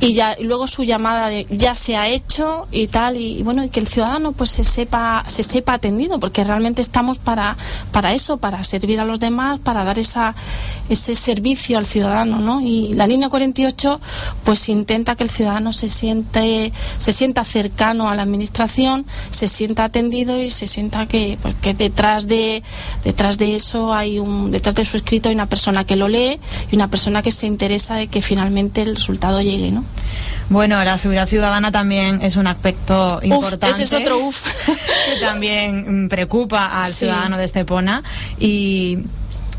y 0.00 0.12
ya 0.12 0.36
luego 0.40 0.66
su 0.66 0.84
llamada 0.84 1.28
de 1.28 1.46
ya 1.50 1.74
se 1.74 1.96
ha 1.96 2.08
hecho 2.08 2.66
y 2.70 2.86
tal 2.86 3.16
y, 3.16 3.42
bueno 3.42 3.64
y 3.64 3.68
que 3.68 3.80
el 3.80 3.88
ciudadano 3.88 4.32
pues 4.32 4.50
se 4.50 4.64
sepa 4.64 5.24
se 5.26 5.42
sepa 5.42 5.74
atendido 5.74 6.20
porque 6.20 6.44
realmente 6.44 6.82
estamos 6.82 7.18
para 7.18 7.56
para 7.90 7.97
eso, 8.06 8.36
para 8.38 8.62
servir 8.64 9.00
a 9.00 9.04
los 9.04 9.20
demás, 9.20 9.58
para 9.58 9.84
dar 9.84 9.98
ese 9.98 11.14
servicio 11.14 11.78
al 11.78 11.86
ciudadano, 11.86 12.38
¿no? 12.38 12.60
Y 12.60 12.94
la 12.94 13.06
línea 13.06 13.28
48 13.28 14.00
pues 14.44 14.68
intenta 14.68 15.16
que 15.16 15.24
el 15.24 15.30
ciudadano 15.30 15.72
se 15.72 15.88
siente 15.88 16.72
se 16.98 17.12
sienta 17.12 17.44
cercano 17.44 18.08
a 18.08 18.14
la 18.14 18.22
administración, 18.22 19.06
se 19.30 19.48
sienta 19.48 19.84
atendido 19.84 20.40
y 20.40 20.50
se 20.50 20.66
sienta 20.66 21.06
que 21.06 21.38
pues, 21.42 21.54
que 21.56 21.74
detrás 21.74 22.26
de 22.26 22.62
detrás 23.04 23.38
de 23.38 23.56
eso 23.56 23.94
hay 23.94 24.18
un 24.18 24.50
detrás 24.50 24.74
de 24.74 24.84
su 24.84 24.96
escrito 24.96 25.28
hay 25.28 25.34
una 25.34 25.46
persona 25.46 25.84
que 25.84 25.96
lo 25.96 26.08
lee 26.08 26.38
y 26.70 26.76
una 26.76 26.88
persona 26.88 27.22
que 27.22 27.32
se 27.32 27.46
interesa 27.46 27.94
de 27.94 28.08
que 28.08 28.22
finalmente 28.22 28.82
el 28.82 28.96
resultado 28.96 29.40
llegue, 29.40 29.70
¿no? 29.70 29.84
Bueno, 30.50 30.82
la 30.82 30.96
seguridad 30.96 31.28
ciudadana 31.28 31.70
también 31.70 32.20
es 32.22 32.36
un 32.36 32.46
aspecto 32.46 33.20
importante. 33.22 33.68
Ese 33.68 33.82
es 33.82 33.92
otro 33.92 34.18
uf. 34.18 34.42
que 34.66 35.20
también 35.20 36.08
preocupa 36.08 36.80
al 36.80 36.92
ciudadano 36.92 37.36
de 37.36 37.44
Estepona 37.44 38.02
y 38.38 38.98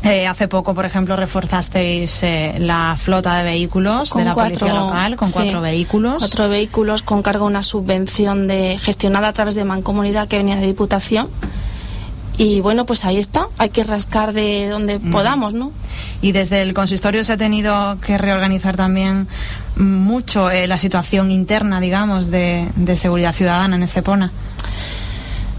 eh, 0.02 0.26
hace 0.26 0.48
poco, 0.48 0.74
por 0.74 0.86
ejemplo, 0.86 1.14
reforzasteis 1.14 2.22
eh, 2.22 2.54
la 2.58 2.96
flota 2.98 3.36
de 3.36 3.44
vehículos 3.44 4.14
de 4.14 4.24
la 4.24 4.34
policía 4.34 4.72
local 4.72 5.16
con 5.16 5.30
cuatro 5.30 5.60
vehículos. 5.60 6.18
Cuatro 6.18 6.48
vehículos 6.48 7.02
con 7.02 7.22
cargo 7.22 7.44
una 7.44 7.62
subvención 7.62 8.48
de 8.48 8.78
gestionada 8.78 9.28
a 9.28 9.32
través 9.34 9.54
de 9.54 9.64
Mancomunidad 9.64 10.26
que 10.26 10.38
venía 10.38 10.56
de 10.56 10.66
Diputación. 10.66 11.28
Y 12.38 12.62
bueno, 12.62 12.86
pues 12.86 13.04
ahí 13.04 13.18
está, 13.18 13.48
hay 13.58 13.68
que 13.68 13.84
rascar 13.84 14.32
de 14.32 14.68
donde 14.70 14.98
podamos, 14.98 15.52
¿no? 15.52 15.72
Y 16.22 16.32
desde 16.32 16.62
el 16.62 16.72
consistorio 16.72 17.22
se 17.22 17.34
ha 17.34 17.36
tenido 17.36 17.98
que 18.00 18.16
reorganizar 18.16 18.78
también 18.78 19.28
mucho 19.80 20.50
eh, 20.50 20.66
la 20.66 20.78
situación 20.78 21.30
interna, 21.30 21.80
digamos, 21.80 22.30
de, 22.30 22.68
seguridad 22.94 23.34
ciudadana 23.34 23.76
en 23.76 23.82
Estepona. 23.82 24.30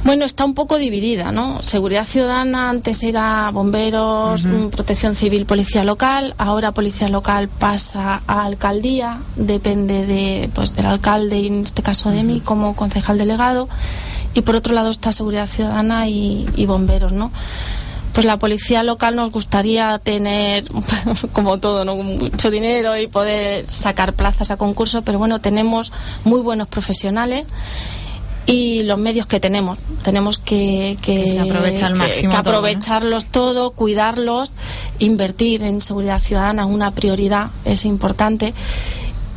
Bueno, 0.03 0.25
está 0.25 0.45
un 0.45 0.55
poco 0.55 0.77
dividida, 0.77 1.31
¿no? 1.31 1.61
Seguridad 1.61 2.05
ciudadana 2.05 2.71
antes 2.71 3.03
era 3.03 3.51
bomberos, 3.51 4.43
protección 4.71 5.13
civil, 5.13 5.45
policía 5.45 5.83
local, 5.83 6.33
ahora 6.39 6.71
policía 6.71 7.07
local 7.07 7.49
pasa 7.49 8.23
a 8.25 8.45
alcaldía, 8.45 9.19
depende 9.35 10.07
de, 10.07 10.49
pues, 10.55 10.75
del 10.75 10.87
alcalde 10.87 11.39
y 11.39 11.47
en 11.47 11.63
este 11.63 11.83
caso 11.83 12.09
de 12.09 12.23
mí 12.23 12.39
como 12.39 12.75
concejal 12.75 13.19
delegado, 13.19 13.69
y 14.33 14.41
por 14.41 14.55
otro 14.55 14.73
lado 14.73 14.89
está 14.89 15.11
seguridad 15.11 15.45
ciudadana 15.45 16.07
y, 16.07 16.47
y 16.55 16.65
bomberos, 16.65 17.11
¿no? 17.11 17.31
Pues 18.13 18.25
la 18.25 18.37
policía 18.37 18.83
local 18.83 19.15
nos 19.15 19.31
gustaría 19.31 19.97
tener, 19.99 20.65
como 21.33 21.59
todo, 21.59 21.85
¿no? 21.85 21.95
mucho 21.95 22.51
dinero 22.51 22.97
y 22.97 23.07
poder 23.07 23.69
sacar 23.71 24.13
plazas 24.13 24.51
a 24.51 24.57
concurso, 24.57 25.01
pero 25.01 25.19
bueno, 25.19 25.39
tenemos 25.39 25.91
muy 26.23 26.41
buenos 26.41 26.67
profesionales 26.67 27.47
y 28.45 28.83
los 28.83 28.97
medios 28.97 29.27
que 29.27 29.39
tenemos. 29.39 29.77
Tenemos 30.03 30.37
que, 30.37 30.97
que, 31.01 31.39
aprovecharlos 31.39 33.25
todo, 33.25 33.71
cuidarlos, 33.71 34.51
invertir 34.99 35.63
en 35.63 35.81
seguridad 35.81 36.19
ciudadana, 36.19 36.65
una 36.65 36.91
prioridad, 36.91 37.51
es 37.65 37.85
importante. 37.85 38.53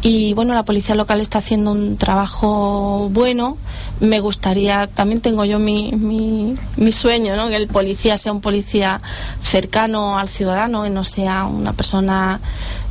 Y 0.07 0.35
bueno, 0.35 0.53
la 0.53 0.67
policía 0.67 0.95
local 0.95 1.23
está 1.23 1.39
haciendo 1.39 1.73
un 1.73 1.97
trabajo 1.97 3.09
bueno. 3.11 3.57
Me 4.01 4.21
gustaría, 4.21 4.87
también 4.87 5.23
tengo 5.23 5.47
yo 5.47 5.59
mi, 5.59 5.93
mi, 5.93 6.59
mi 6.77 6.93
sueño, 6.93 7.37
¿no? 7.37 7.49
Que 7.49 7.57
el 7.57 7.69
policía 7.69 8.19
sea 8.19 8.31
un 8.33 8.43
policía 8.43 9.01
cercano 9.43 10.19
al 10.19 10.29
ciudadano 10.29 10.87
y 10.87 10.91
no 10.91 11.05
sea 11.05 11.47
una 11.47 11.73
persona 11.73 12.39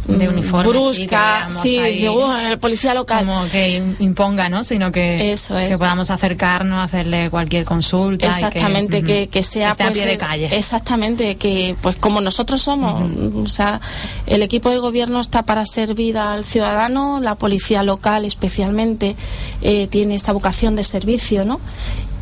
de 0.08 0.30
uniforme 0.30 0.70
brusca, 0.70 1.50
sí, 1.50 1.78
el 1.78 2.60
policía 2.60 2.94
local. 2.94 3.26
Como 3.26 3.48
que 3.50 3.96
imponga, 4.00 4.50
¿no? 4.50 4.64
Sino 4.64 4.92
que, 4.92 5.36
que 5.68 5.78
podamos 5.78 6.10
acercarnos, 6.10 6.84
hacerle 6.84 7.30
cualquier 7.30 7.66
consulta. 7.66 8.28
Exactamente, 8.28 9.04
que, 9.04 9.30
que, 9.30 9.44
sea 9.44 9.72
a 9.72 9.76
pie 9.76 10.06
de 10.06 10.18
calle. 10.18 10.50
Exactamente, 10.58 11.36
que 11.36 11.76
pues 11.82 11.96
como 11.96 12.22
nosotros 12.22 12.62
somos, 12.62 13.10
o 13.36 13.48
sea, 13.48 13.80
el 14.26 14.44
equipo 14.44 14.70
de 14.70 14.80
gobierno 14.80 15.20
está 15.20 15.44
para 15.44 15.66
servir 15.66 16.18
al 16.18 16.44
ciudadano, 16.44 17.20
la 17.22 17.36
policía 17.36 17.84
local 17.84 18.26
especialmente 18.26 19.16
eh, 19.62 19.88
tiene 19.88 20.16
esta 20.16 20.32
vocación 20.32 20.76
de 20.76 20.84
servicio, 20.84 21.46
¿no? 21.46 21.60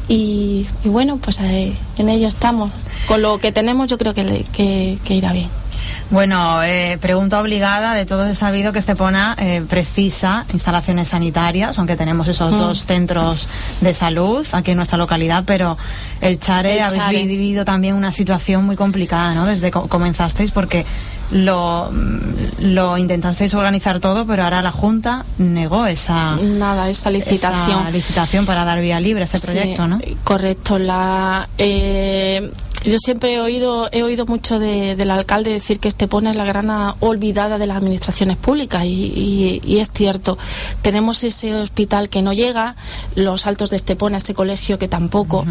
Y, 0.08 0.68
bueno, 0.84 1.18
pues 1.18 1.40
eh, 1.40 1.74
en 1.98 2.10
ello 2.10 2.28
estamos. 2.28 2.72
Con 3.08 3.22
lo 3.22 3.40
que 3.40 3.52
tenemos 3.52 3.90
yo 3.90 3.98
creo 3.98 4.14
que, 4.14 4.44
que 4.52 5.14
irá 5.16 5.32
bien. 5.32 5.61
Bueno, 6.12 6.62
eh, 6.62 6.98
pregunta 7.00 7.40
obligada. 7.40 7.94
De 7.94 8.06
todos 8.06 8.28
he 8.28 8.36
sabido 8.36 8.74
que 8.74 8.80
Estepona 8.80 9.36
eh, 9.40 9.64
precisa 9.68 10.46
instalaciones 10.52 11.08
sanitarias, 11.08 11.80
aunque 11.80 11.96
tenemos 11.96 12.28
esos 12.28 12.54
mm. 12.54 12.58
dos 12.58 12.86
centros 12.86 13.48
de 13.80 13.94
salud 13.94 14.46
aquí 14.52 14.72
en 14.72 14.78
nuestra 14.78 14.98
localidad, 14.98 15.46
pero 15.48 15.78
el 16.20 16.38
Chare, 16.38 16.82
habéis 16.82 17.28
vivido 17.28 17.64
también 17.64 17.96
una 17.96 18.12
situación 18.12 18.66
muy 18.66 18.76
complicada, 18.76 19.34
¿no? 19.34 19.46
Desde 19.46 19.72
que 19.72 19.80
comenzasteis, 19.88 20.52
porque 20.52 20.86
lo, 21.32 21.90
lo 22.60 22.98
intentasteis 22.98 23.54
organizar 23.54 24.02
todo, 24.02 24.26
pero 24.26 24.44
ahora 24.44 24.62
la 24.62 24.72
Junta 24.72 25.26
negó 25.38 25.86
esa 25.86 26.36
nada 26.36 26.90
esa 26.90 27.10
licitación, 27.10 27.90
licitación 27.92 28.46
para 28.46 28.66
dar 28.66 28.82
vía 28.82 29.00
libre 29.00 29.24
a 29.24 29.26
ese 29.26 29.40
proyecto, 29.40 29.88
¿no? 29.88 30.00
Correcto. 30.26 30.78
La 30.78 31.48
eh, 31.58 32.52
yo 32.84 32.98
siempre 32.98 33.36
he 33.36 33.40
oído, 33.40 33.90
he 33.92 34.02
oído 34.02 34.26
mucho 34.26 34.58
del 34.58 35.12
alcalde 35.12 35.52
decir 35.52 35.80
que 35.80 35.88
Estepona 35.88 36.32
es 36.32 36.38
la 36.38 36.46
gran 36.46 36.70
olvidada 37.00 37.60
de 37.60 37.68
las 37.68 37.78
administraciones 37.78 38.38
públicas 38.38 38.84
y, 38.86 39.62
es 39.80 39.92
cierto. 39.92 40.38
Tenemos 40.82 41.24
ese 41.24 41.54
hospital 41.56 42.10
que 42.10 42.22
no 42.22 42.34
llega, 42.34 42.76
los 43.16 43.46
altos 43.46 43.70
de 43.70 43.76
Estepona, 43.76 44.18
ese 44.18 44.34
colegio 44.34 44.80
que 44.80 44.88
tampoco. 44.88 45.46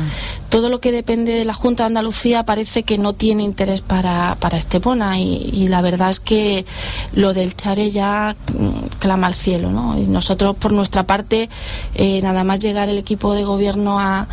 Todo 0.49 0.69
lo 0.69 0.81
que 0.81 0.91
depende 0.91 1.35
de 1.35 1.45
la 1.45 1.55
Junta 1.55 1.85
de 1.85 1.89
Andalucía 1.89 2.45
parece 2.45 2.83
que 2.83 2.99
no 2.99 3.13
tiene 3.13 3.45
interés 3.45 3.81
para, 3.81 4.37
para 4.41 4.59
Estepona 4.59 5.21
y, 5.21 5.69
la 5.69 5.83
verdad 5.83 6.11
es 6.11 6.19
que 6.19 6.67
lo 7.13 7.33
del 7.33 7.55
Chare 7.55 7.91
ya 7.91 8.35
mm, 8.59 8.99
clama 8.99 9.29
al 9.29 9.35
cielo. 9.35 9.71
¿no? 9.71 9.97
Y 9.97 10.03
nosotros, 10.03 10.57
por 10.57 10.73
nuestra 10.73 11.05
parte, 11.05 11.49
eh, 11.95 12.21
nada 12.23 12.43
más 12.43 12.59
llegar 12.61 12.89
el 12.89 12.99
equipo 12.99 13.35
de 13.35 13.45
gobierno 13.45 14.01
a 14.01 14.27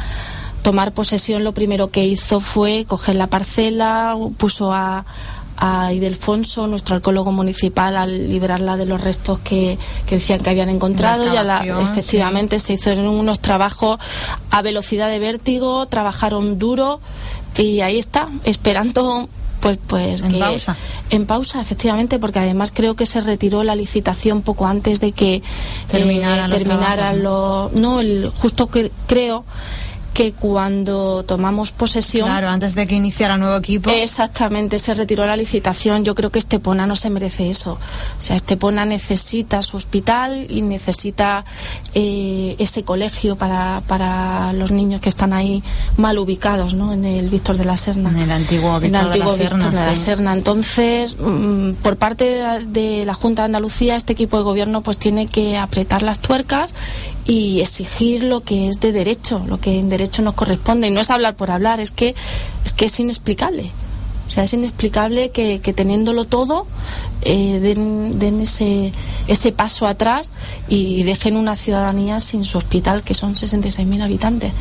tomar 0.67 0.91
posesión 0.91 1.45
lo 1.45 1.53
primero 1.53 1.91
que 1.91 2.03
hizo 2.05 2.41
fue 2.41 2.83
coger 2.85 3.15
la 3.15 3.27
parcela, 3.27 4.17
puso 4.35 4.73
a, 4.73 5.05
a 5.55 5.93
Idelfonso, 5.93 6.67
nuestro 6.67 6.97
arqueólogo 6.97 7.31
municipal, 7.31 7.95
al 7.95 8.29
liberarla 8.29 8.75
de 8.75 8.85
los 8.85 8.99
restos 8.99 9.39
que, 9.39 9.77
decían 10.09 10.41
que 10.41 10.49
habían 10.49 10.67
encontrado. 10.67 11.25
Y 11.25 11.29
la, 11.29 11.63
efectivamente 11.89 12.59
se 12.59 12.73
hicieron 12.73 13.07
unos 13.07 13.39
trabajos 13.39 13.97
a 14.51 14.61
velocidad 14.61 15.07
de 15.07 15.19
vértigo, 15.19 15.85
trabajaron 15.85 16.59
duro 16.59 16.99
y 17.55 17.79
ahí 17.79 17.97
está, 17.97 18.27
esperando 18.43 19.29
pues 19.61 19.79
pues 19.87 20.21
en 20.21 20.37
pausa 20.37 20.77
en 21.09 21.25
pausa 21.25 21.59
efectivamente 21.59 22.19
porque 22.19 22.37
además 22.37 22.71
creo 22.71 22.95
que 22.95 23.07
se 23.07 23.21
retiró 23.21 23.63
la 23.63 23.75
licitación 23.75 24.43
poco 24.43 24.67
antes 24.67 24.99
de 24.99 25.13
que 25.13 25.41
terminara, 25.87 26.45
eh, 26.45 27.17
los 27.17 27.71
no 27.73 27.99
el 27.99 28.29
justo 28.29 28.67
que 28.67 28.91
creo 29.07 29.45
que 30.17 30.33
cuando 30.33 31.21
tomamos 31.21 31.71
posesión. 31.71 32.27
Claro, 32.27 32.49
antes 32.49 32.73
de 32.73 32.87
que 32.87 32.95
iniciara 32.95 33.37
nuevo 33.37 33.55
equipo. 33.55 33.91
Exactamente, 33.91 34.79
se 34.79 34.95
retiró 34.95 35.27
la 35.27 35.37
licitación. 35.37 36.03
Yo 36.03 36.15
creo 36.15 36.31
que 36.31 36.39
Estepona 36.39 36.87
no 36.87 36.95
se 36.95 37.11
merece 37.11 37.51
eso. 37.51 37.73
O 38.19 38.21
sea, 38.23 38.35
Estepona 38.35 38.83
necesita 38.83 39.61
su 39.61 39.77
hospital 39.77 40.47
y 40.49 40.63
necesita 40.63 41.45
eh, 41.93 42.55
ese 42.57 42.81
colegio 42.81 43.35
para, 43.35 43.83
para 43.85 44.53
los 44.53 44.71
niños 44.71 45.01
que 45.01 45.09
están 45.09 45.33
ahí 45.33 45.61
mal 45.97 46.17
ubicados, 46.17 46.73
¿no? 46.73 46.93
En 46.93 47.05
el 47.05 47.29
Víctor 47.29 47.55
de 47.57 47.65
la 47.65 47.77
Serna. 47.77 48.09
En 48.09 48.17
el 48.17 48.31
antiguo 48.31 48.79
Víctor, 48.79 49.11
de, 49.11 49.19
la 49.19 49.29
Serna, 49.29 49.69
de 49.69 49.85
la 49.85 49.95
Serna. 49.95 50.33
Entonces, 50.33 51.15
mm, 51.19 51.73
por 51.83 51.97
parte 51.97 52.41
de 52.65 53.05
la 53.05 53.13
Junta 53.13 53.43
de 53.43 53.45
Andalucía, 53.45 53.95
este 53.95 54.13
equipo 54.13 54.37
de 54.37 54.43
gobierno 54.43 54.81
pues 54.81 54.97
tiene 54.97 55.27
que 55.27 55.59
apretar 55.59 56.01
las 56.01 56.17
tuercas 56.17 56.71
y 57.27 57.59
exigir 57.59 58.23
lo 58.23 58.41
que 58.41 58.69
es 58.69 58.79
de 58.79 58.93
derecho, 58.93 59.43
lo 59.47 59.59
que 59.59 59.77
en 59.77 59.89
derecho 59.89 60.21
nos 60.21 60.33
corresponde. 60.33 60.87
Y 60.87 60.91
no 60.91 61.01
es 61.01 61.11
hablar 61.11 61.35
por 61.35 61.51
hablar, 61.51 61.81
es 61.81 61.91
que 61.91 62.15
es, 62.65 62.73
que 62.73 62.85
es 62.85 62.99
inexplicable. 62.99 63.69
O 64.27 64.29
sea, 64.29 64.43
es 64.43 64.53
inexplicable 64.53 65.29
que, 65.29 65.59
que 65.59 65.73
teniéndolo 65.73 66.25
todo 66.25 66.67
eh, 67.21 67.59
den, 67.59 68.19
den, 68.19 68.41
ese, 68.41 68.91
ese 69.27 69.51
paso 69.51 69.87
atrás 69.87 70.31
y 70.67 71.03
dejen 71.03 71.37
una 71.37 71.55
ciudadanía 71.55 72.19
sin 72.19 72.45
su 72.45 72.57
hospital, 72.57 73.03
que 73.03 73.13
son 73.13 73.35
66.000 73.35 74.03
habitantes. 74.03 74.51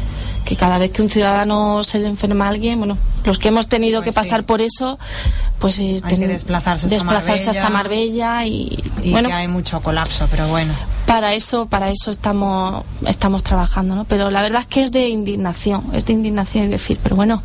Que 0.47 0.57
cada 0.57 0.79
vez 0.79 0.93
que 0.93 1.03
un 1.03 1.11
ciudadano 1.11 1.83
se 1.83 1.99
le 1.99 2.07
enferma 2.07 2.47
a 2.47 2.49
alguien, 2.49 2.79
bueno, 2.79 2.97
los 3.25 3.39
que 3.39 3.49
hemos 3.49 3.67
tenido 3.67 4.01
que 4.01 4.13
pues 4.13 4.15
pasar 4.15 4.45
por 4.45 4.61
eso, 4.61 4.99
pues 5.59 5.79
eh, 5.81 6.01
hay 6.03 6.19
que 6.19 6.29
desplazarse, 6.29 6.89
desplazarse 6.89 7.51
hasta 7.51 7.69
Marbella, 7.69 8.47
y, 8.47 8.83
y 9.03 9.11
bueno, 9.11 9.29
que 9.29 9.35
hay 9.35 9.49
mucho 9.49 9.81
colapso, 9.81 10.29
pero 10.31 10.47
bueno. 10.47 10.73
para 11.05 11.35
eso 11.35 11.67
para 11.67 11.91
eso 11.91 12.11
estamos 12.11 12.85
estamos 13.07 13.43
trabajando 13.43 13.95
no 13.95 14.05
pero 14.05 14.31
la 14.31 14.43
verdad 14.43 14.61
es 14.63 14.67
que 14.67 14.83
es 14.83 14.93
de 14.93 15.09
indignación 15.09 15.85
es 15.93 16.07
de 16.07 16.13
indignación 16.13 16.65
y 16.65 16.69
decir 16.69 16.99
pero 17.03 17.17
bueno 17.17 17.43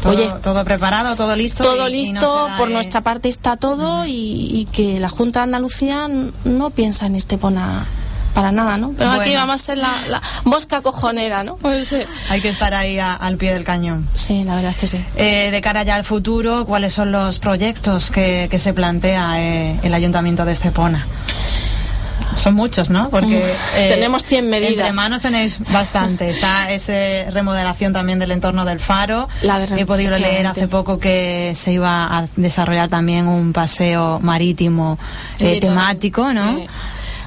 todo, 0.00 0.12
Oye, 0.12 0.30
todo 0.42 0.64
preparado, 0.64 1.16
todo 1.16 1.34
listo. 1.34 1.64
Todo 1.64 1.88
listo, 1.88 2.48
por 2.56 2.70
nuestra 2.70 3.00
parte 3.00 3.28
está 3.28 3.56
todo 3.56 4.04
y, 4.06 4.68
que 4.72 5.00
la 5.00 5.08
Junta 5.08 5.40
de 5.40 5.44
Andalucía 5.44 6.08
no 6.44 6.70
piensa 6.70 7.06
en 7.06 7.16
Estepona 7.16 7.84
para 8.38 8.52
nada, 8.52 8.76
¿no? 8.78 8.94
Pero 8.96 9.10
aquí 9.10 9.34
vamos 9.34 9.56
a 9.56 9.58
ser 9.58 9.78
la, 9.78 9.92
la, 10.08 10.22
mosca 10.44 10.80
cojonera, 10.80 11.42
¿no? 11.42 11.56
Pues, 11.56 11.92
Hay 12.30 12.40
que 12.40 12.48
estar 12.48 12.72
ahí 12.72 12.96
al 13.00 13.36
pie 13.36 13.52
del 13.52 13.64
cañón. 13.64 14.08
Sí, 14.14 14.44
la 14.44 14.54
verdad 14.54 14.70
es 14.70 14.76
que 14.76 14.86
sí. 14.86 15.04
Eh, 15.16 15.50
de 15.50 15.60
cara 15.60 15.82
ya 15.82 15.96
al 15.96 16.04
futuro, 16.04 16.64
¿cuáles 16.64 16.94
son 16.94 17.10
los 17.10 17.40
proyectos 17.40 18.12
que, 18.12 18.46
que 18.48 18.60
se 18.60 18.72
plantea 18.72 19.40
eh, 19.42 19.80
el 19.82 19.92
Ayuntamiento 19.92 20.44
de 20.44 20.52
Estepona? 20.52 21.04
Son 22.36 22.54
muchos, 22.54 22.90
¿no? 22.90 23.10
Porque 23.10 23.42
eh, 23.76 23.88
tenemos 23.88 24.22
100 24.22 24.48
medidas. 24.48 24.70
Entre 24.72 24.92
manos 24.92 25.22
tenéis 25.22 25.58
bastante. 25.72 26.30
Está 26.30 26.70
esa 26.70 27.28
remodelación 27.32 27.92
también 27.92 28.20
del 28.20 28.30
entorno 28.30 28.64
del 28.64 28.78
faro. 28.78 29.28
He 29.76 29.84
podido 29.84 30.16
leer 30.16 30.46
hace 30.46 30.68
poco 30.68 31.00
que 31.00 31.54
se 31.56 31.72
iba 31.72 32.16
a 32.16 32.28
desarrollar 32.36 32.88
también 32.88 33.26
un 33.26 33.52
paseo 33.52 34.20
marítimo 34.22 34.96
eh, 35.40 35.58
temático, 35.60 36.32
¿no? 36.32 36.60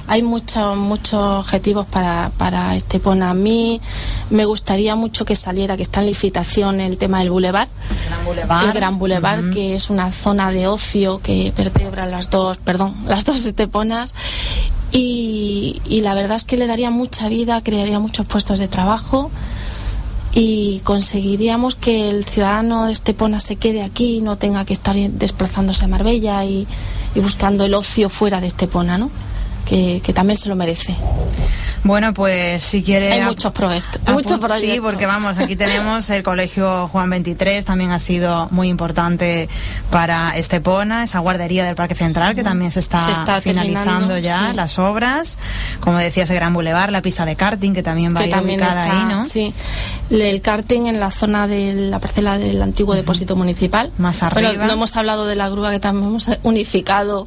Hay 0.06 0.22
muchos 0.22 0.76
muchos 0.76 1.20
objetivos 1.40 1.86
para, 1.86 2.30
para 2.36 2.74
Estepona. 2.76 3.30
A 3.30 3.34
mí 3.34 3.80
me 4.30 4.44
gustaría 4.44 4.96
mucho 4.96 5.24
que 5.24 5.36
saliera, 5.36 5.76
que 5.76 5.82
está 5.82 6.00
en 6.00 6.06
licitación 6.06 6.80
el 6.80 6.98
tema 6.98 7.20
del 7.20 7.30
bulevar. 7.30 7.68
El 8.64 8.72
Gran 8.72 8.98
Boulevard, 8.98 9.52
que 9.52 9.74
es 9.74 9.90
una 9.90 10.12
zona 10.12 10.50
de 10.50 10.66
ocio 10.66 11.20
que 11.22 11.52
vertebra 11.56 12.06
las 12.06 12.30
dos, 12.30 12.58
perdón, 12.58 12.94
las 13.06 13.24
dos 13.24 13.44
Esteponas 13.44 14.14
y, 14.92 15.80
la 16.02 16.14
verdad 16.14 16.36
es 16.36 16.44
que 16.44 16.56
le 16.56 16.66
daría 16.66 16.90
mucha 16.90 17.28
vida, 17.28 17.60
crearía 17.62 17.98
muchos 17.98 18.26
puestos 18.26 18.58
de 18.58 18.68
trabajo 18.68 19.30
y 20.34 20.80
conseguiríamos 20.84 21.74
que 21.74 22.08
el 22.10 22.24
ciudadano 22.24 22.86
de 22.86 22.92
Estepona 22.92 23.40
se 23.40 23.56
quede 23.56 23.82
aquí 23.82 24.16
y 24.16 24.20
no 24.20 24.36
tenga 24.36 24.64
que 24.64 24.72
estar 24.72 24.94
desplazándose 24.96 25.84
a 25.84 25.88
Marbella 25.88 26.44
y, 26.44 26.66
y 27.14 27.20
buscando 27.20 27.64
el 27.64 27.74
ocio 27.74 28.08
fuera 28.08 28.40
de 28.40 28.48
Estepona, 28.48 28.98
¿no? 28.98 29.10
Que, 29.62 30.00
también 30.14 30.36
se 30.36 30.48
lo 30.48 30.56
merece. 30.56 30.96
Bueno, 31.84 32.14
pues 32.14 32.62
si 32.62 32.82
quiere... 32.82 33.12
Hay 33.12 33.22
muchos 33.22 33.52
proyectos. 33.52 34.00
Muchos 34.12 34.40
Sí, 34.60 34.78
porque 34.80 35.06
vamos, 35.06 35.38
aquí 35.38 35.56
tenemos 35.56 36.08
el 36.10 36.22
Colegio 36.22 36.88
Juan 36.88 37.10
23, 37.10 37.64
también 37.64 37.90
ha 37.90 37.98
sido 37.98 38.48
muy 38.50 38.68
importante 38.68 39.48
para 39.90 40.36
Estepona, 40.36 41.04
esa 41.04 41.18
guardería 41.18 41.64
del 41.64 41.74
Parque 41.74 41.94
Central, 41.94 42.34
que 42.34 42.44
también 42.44 42.70
se 42.70 42.80
está, 42.80 43.40
finalizando 43.40 44.18
ya 44.18 44.52
las 44.52 44.78
obras. 44.78 45.38
Como 45.80 45.98
decía, 45.98 46.24
ese 46.24 46.34
gran 46.34 46.54
bulevar, 46.54 46.92
la 46.92 47.02
pista 47.02 47.24
de 47.24 47.34
karting, 47.34 47.72
que 47.72 47.82
también 47.82 48.14
va 48.14 48.20
a 48.20 48.26
ir 48.26 48.36
ubicada 48.36 48.82
ahí, 48.82 49.04
¿no? 49.08 49.24
Sí, 49.24 49.52
el 50.10 50.40
karting 50.40 50.86
en 50.86 51.00
la 51.00 51.10
zona 51.10 51.48
de 51.48 51.74
la 51.74 51.98
parcela 51.98 52.38
del 52.38 52.62
antiguo 52.62 52.94
depósito 52.94 53.34
municipal. 53.34 53.90
Más 53.98 54.22
arriba. 54.22 54.66
no 54.66 54.72
hemos 54.72 54.96
hablado 54.96 55.26
de 55.26 55.34
la 55.34 55.48
grúa, 55.48 55.70
que 55.70 55.80
también 55.80 56.08
hemos 56.08 56.28
unificado 56.42 57.26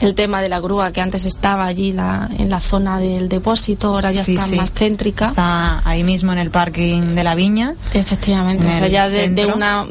el 0.00 0.14
tema 0.14 0.40
de 0.40 0.48
la 0.48 0.60
grúa, 0.60 0.92
que 0.92 1.00
antes 1.00 1.24
estaba 1.24 1.66
allí 1.66 1.92
la, 1.92 2.30
en 2.38 2.48
la 2.48 2.60
zona 2.60 2.98
del 2.98 3.28
depósito 3.28 3.89
ahora 3.94 4.12
ya 4.12 4.22
está 4.22 4.46
más 4.56 4.72
céntrica. 4.72 5.28
Está 5.28 5.82
ahí 5.88 6.02
mismo 6.02 6.32
en 6.32 6.38
el 6.38 6.50
parking 6.50 7.14
de 7.14 7.24
la 7.24 7.34
viña. 7.34 7.74
Efectivamente, 7.92 8.66
o 8.66 8.72
sea, 8.72 8.88
ya 8.88 9.08
de, 9.08 9.46
una, 9.46 9.86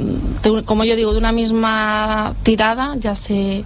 como 0.66 0.84
yo 0.84 0.96
digo, 0.96 1.12
de 1.14 1.20
una 1.20 1.32
misma 1.32 2.34
tirada 2.44 2.96
ya 2.98 3.16
se 3.16 3.64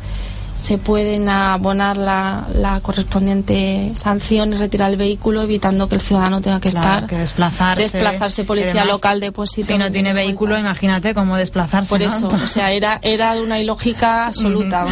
se 0.56 0.78
pueden 0.78 1.30
abonar 1.30 1.98
la, 1.98 2.46
la, 2.54 2.80
correspondiente 2.80 3.91
sanción 3.96 4.54
y 4.54 4.58
retirar 4.58 4.91
el 4.91 4.98
vehículo 4.98 5.41
evitando 5.41 5.89
que 5.89 5.96
el 5.96 6.02
ciudadano 6.02 6.41
tenga 6.41 6.60
que 6.60 6.67
estar 6.69 7.08
que 7.08 7.17
desplazarse 7.17 7.82
desplazarse 7.84 8.43
policía 8.43 8.86
local 8.86 9.19
depósito 9.19 9.67
si 9.67 9.78
no 9.78 9.91
tiene 9.91 10.13
vehículo 10.13 10.58
imagínate 10.60 11.15
cómo 11.15 11.38
desplazarse 11.38 11.89
por 11.89 12.02
eso 12.02 12.28
o 12.28 12.48
sea 12.48 12.72
era 12.72 13.00
era 13.02 13.34
de 13.34 13.41
una 13.41 13.60
ilógica 13.60 14.28
absoluta 14.28 14.86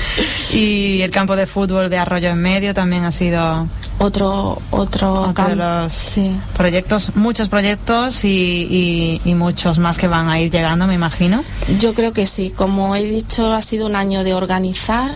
y 0.52 1.00
el 1.00 1.10
campo 1.10 1.34
de 1.34 1.46
fútbol 1.46 1.88
de 1.88 1.98
Arroyo 1.98 2.28
en 2.28 2.42
Medio 2.42 2.74
también 2.74 3.04
ha 3.04 3.12
sido 3.12 3.66
otro 3.98 4.60
otro, 4.70 5.32
de 5.48 5.56
los 5.56 6.18
proyectos 6.56 7.16
muchos 7.16 7.48
proyectos 7.48 8.24
y, 8.24 9.20
y, 9.24 9.34
muchos 9.34 9.78
más 9.78 9.98
que 9.98 10.08
van 10.08 10.28
a 10.28 10.38
ir 10.38 10.50
llegando 10.50 10.86
me 10.86 10.94
imagino. 10.94 11.44
Yo 11.78 11.94
creo 11.94 12.12
que 12.12 12.26
sí. 12.26 12.50
Como 12.50 12.94
he 12.94 13.04
dicho 13.04 13.52
ha 13.52 13.62
sido 13.62 13.86
un 13.86 13.96
año 13.96 14.24
de 14.24 14.34
organizar 14.34 15.12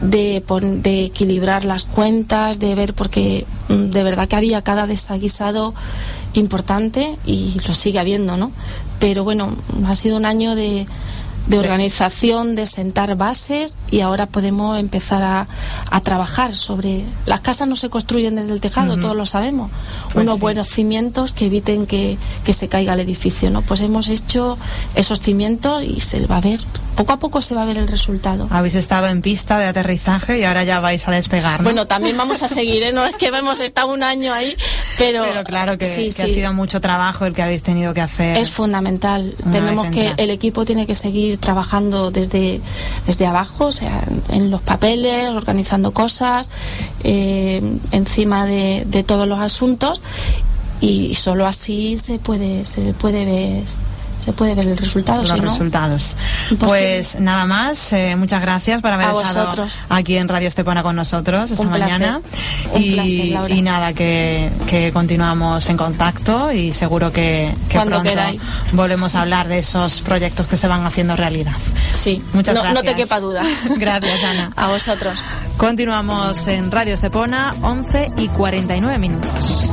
de, 0.00 0.42
de 0.82 1.04
equilibrar 1.04 1.64
las 1.64 1.84
cuentas 1.84 2.58
de 2.58 2.74
ver 2.74 2.94
porque 2.94 3.46
mm, 3.68 3.90
de 3.90 4.02
verdad 4.02 4.28
que 4.28 4.36
había 4.36 4.62
cada 4.62 4.86
desaguisado 4.86 5.74
importante 6.34 7.16
y 7.24 7.60
lo 7.66 7.72
sigue 7.74 8.00
habiendo 8.00 8.36
no 8.36 8.50
pero 8.98 9.22
bueno 9.22 9.56
ha 9.86 9.94
sido 9.94 10.16
un 10.16 10.24
año 10.24 10.56
de 10.56 10.86
de 11.46 11.58
organización, 11.58 12.54
de 12.54 12.66
sentar 12.66 13.16
bases 13.16 13.76
y 13.90 14.00
ahora 14.00 14.26
podemos 14.26 14.78
empezar 14.78 15.22
a, 15.22 15.46
a 15.90 16.00
trabajar 16.00 16.54
sobre... 16.54 17.04
Las 17.26 17.40
casas 17.40 17.68
no 17.68 17.76
se 17.76 17.90
construyen 17.90 18.36
desde 18.36 18.52
el 18.52 18.60
tejado, 18.60 18.96
todos 18.96 19.16
lo 19.16 19.26
sabemos. 19.26 19.70
Pues 20.12 20.24
Unos 20.24 20.36
sí. 20.36 20.40
buenos 20.40 20.68
cimientos 20.68 21.32
que 21.32 21.46
eviten 21.46 21.86
que, 21.86 22.16
que 22.44 22.52
se 22.52 22.68
caiga 22.68 22.94
el 22.94 23.00
edificio, 23.00 23.50
¿no? 23.50 23.62
Pues 23.62 23.80
hemos 23.80 24.08
hecho 24.08 24.56
esos 24.94 25.20
cimientos 25.20 25.82
y 25.84 26.00
se 26.00 26.26
va 26.26 26.38
a 26.38 26.40
ver, 26.40 26.60
poco 26.94 27.12
a 27.12 27.18
poco 27.18 27.40
se 27.40 27.54
va 27.54 27.62
a 27.62 27.64
ver 27.64 27.78
el 27.78 27.88
resultado. 27.88 28.46
Habéis 28.50 28.74
estado 28.74 29.08
en 29.08 29.22
pista 29.22 29.58
de 29.58 29.66
aterrizaje 29.66 30.38
y 30.38 30.44
ahora 30.44 30.64
ya 30.64 30.80
vais 30.80 31.06
a 31.06 31.10
despegar, 31.10 31.60
¿no? 31.60 31.64
Bueno, 31.64 31.86
también 31.86 32.16
vamos 32.16 32.42
a 32.42 32.48
seguir, 32.48 32.82
¿eh? 32.82 32.92
No 32.92 33.04
es 33.04 33.16
que 33.16 33.26
hemos 33.26 33.60
estado 33.60 33.92
un 33.92 34.02
año 34.02 34.32
ahí, 34.32 34.56
pero... 34.98 35.24
Pero 35.24 35.44
claro 35.44 35.78
que, 35.78 35.84
sí, 35.84 36.10
que 36.14 36.22
ha 36.22 36.26
sí. 36.26 36.34
sido 36.34 36.52
mucho 36.52 36.80
trabajo 36.80 37.26
el 37.26 37.32
que 37.32 37.42
habéis 37.42 37.62
tenido 37.62 37.94
que 37.94 38.00
hacer. 38.00 38.36
Es 38.38 38.50
fundamental. 38.50 39.34
Tenemos 39.50 39.88
que 39.88 40.08
entra. 40.08 40.24
el 40.24 40.30
equipo 40.30 40.64
tiene 40.64 40.86
que 40.86 40.94
seguir 40.94 41.38
trabajando 41.38 42.10
desde 42.10 42.60
desde 43.06 43.26
abajo, 43.26 43.66
o 43.66 43.72
sea, 43.72 44.04
en 44.30 44.50
los 44.50 44.62
papeles, 44.62 45.28
organizando 45.28 45.92
cosas, 45.92 46.50
eh, 47.02 47.62
encima 47.90 48.46
de, 48.46 48.84
de 48.86 49.02
todos 49.02 49.28
los 49.28 49.38
asuntos 49.40 50.00
y 50.80 51.14
solo 51.14 51.46
así 51.46 51.98
se 51.98 52.18
puede 52.18 52.64
se 52.64 52.92
puede 52.94 53.24
ver 53.24 53.62
se 54.18 54.32
puede 54.32 54.54
ver 54.54 54.68
el 54.68 54.76
resultado. 54.76 55.18
los 55.22 55.28
si 55.30 55.36
no, 55.36 55.42
resultados. 55.42 56.16
Imposible. 56.50 56.66
Pues 56.68 57.20
nada 57.20 57.44
más, 57.46 57.92
eh, 57.92 58.16
muchas 58.16 58.40
gracias 58.40 58.80
por 58.80 58.92
haber 58.92 59.08
A 59.08 59.10
estado 59.12 59.44
vosotros. 59.46 59.78
aquí 59.88 60.16
en 60.16 60.28
Radio 60.28 60.48
Estepona 60.48 60.82
con 60.82 60.96
nosotros 60.96 61.50
esta 61.50 61.62
Un 61.62 61.70
mañana. 61.70 62.20
Y, 62.76 62.94
placer, 62.94 63.26
Laura. 63.32 63.54
y 63.54 63.62
nada, 63.62 63.92
que, 63.92 64.50
que 64.68 64.92
continuamos 64.92 65.68
en 65.68 65.76
contacto 65.76 66.52
y 66.52 66.72
seguro 66.72 67.12
que, 67.12 67.54
que 67.68 67.78
pronto 67.78 68.02
queráis. 68.02 68.40
volvemos 68.72 69.14
a 69.14 69.22
hablar 69.22 69.48
de 69.48 69.58
esos 69.58 70.00
proyectos 70.00 70.46
que 70.46 70.56
se 70.56 70.68
van 70.68 70.86
haciendo 70.86 71.16
realidad. 71.16 71.52
Sí, 71.94 72.22
Muchas 72.32 72.54
no, 72.54 72.62
gracias. 72.62 72.84
no 72.84 72.90
te 72.90 72.96
quepa 72.96 73.20
duda. 73.20 73.42
Gracias, 73.76 74.24
Ana. 74.24 74.50
A 74.56 74.68
vosotros. 74.68 75.14
Continuamos 75.56 76.46
en 76.48 76.70
Radio 76.70 76.94
Estepona, 76.94 77.54
11 77.62 78.12
y 78.18 78.28
49 78.28 78.98
minutos. 78.98 79.70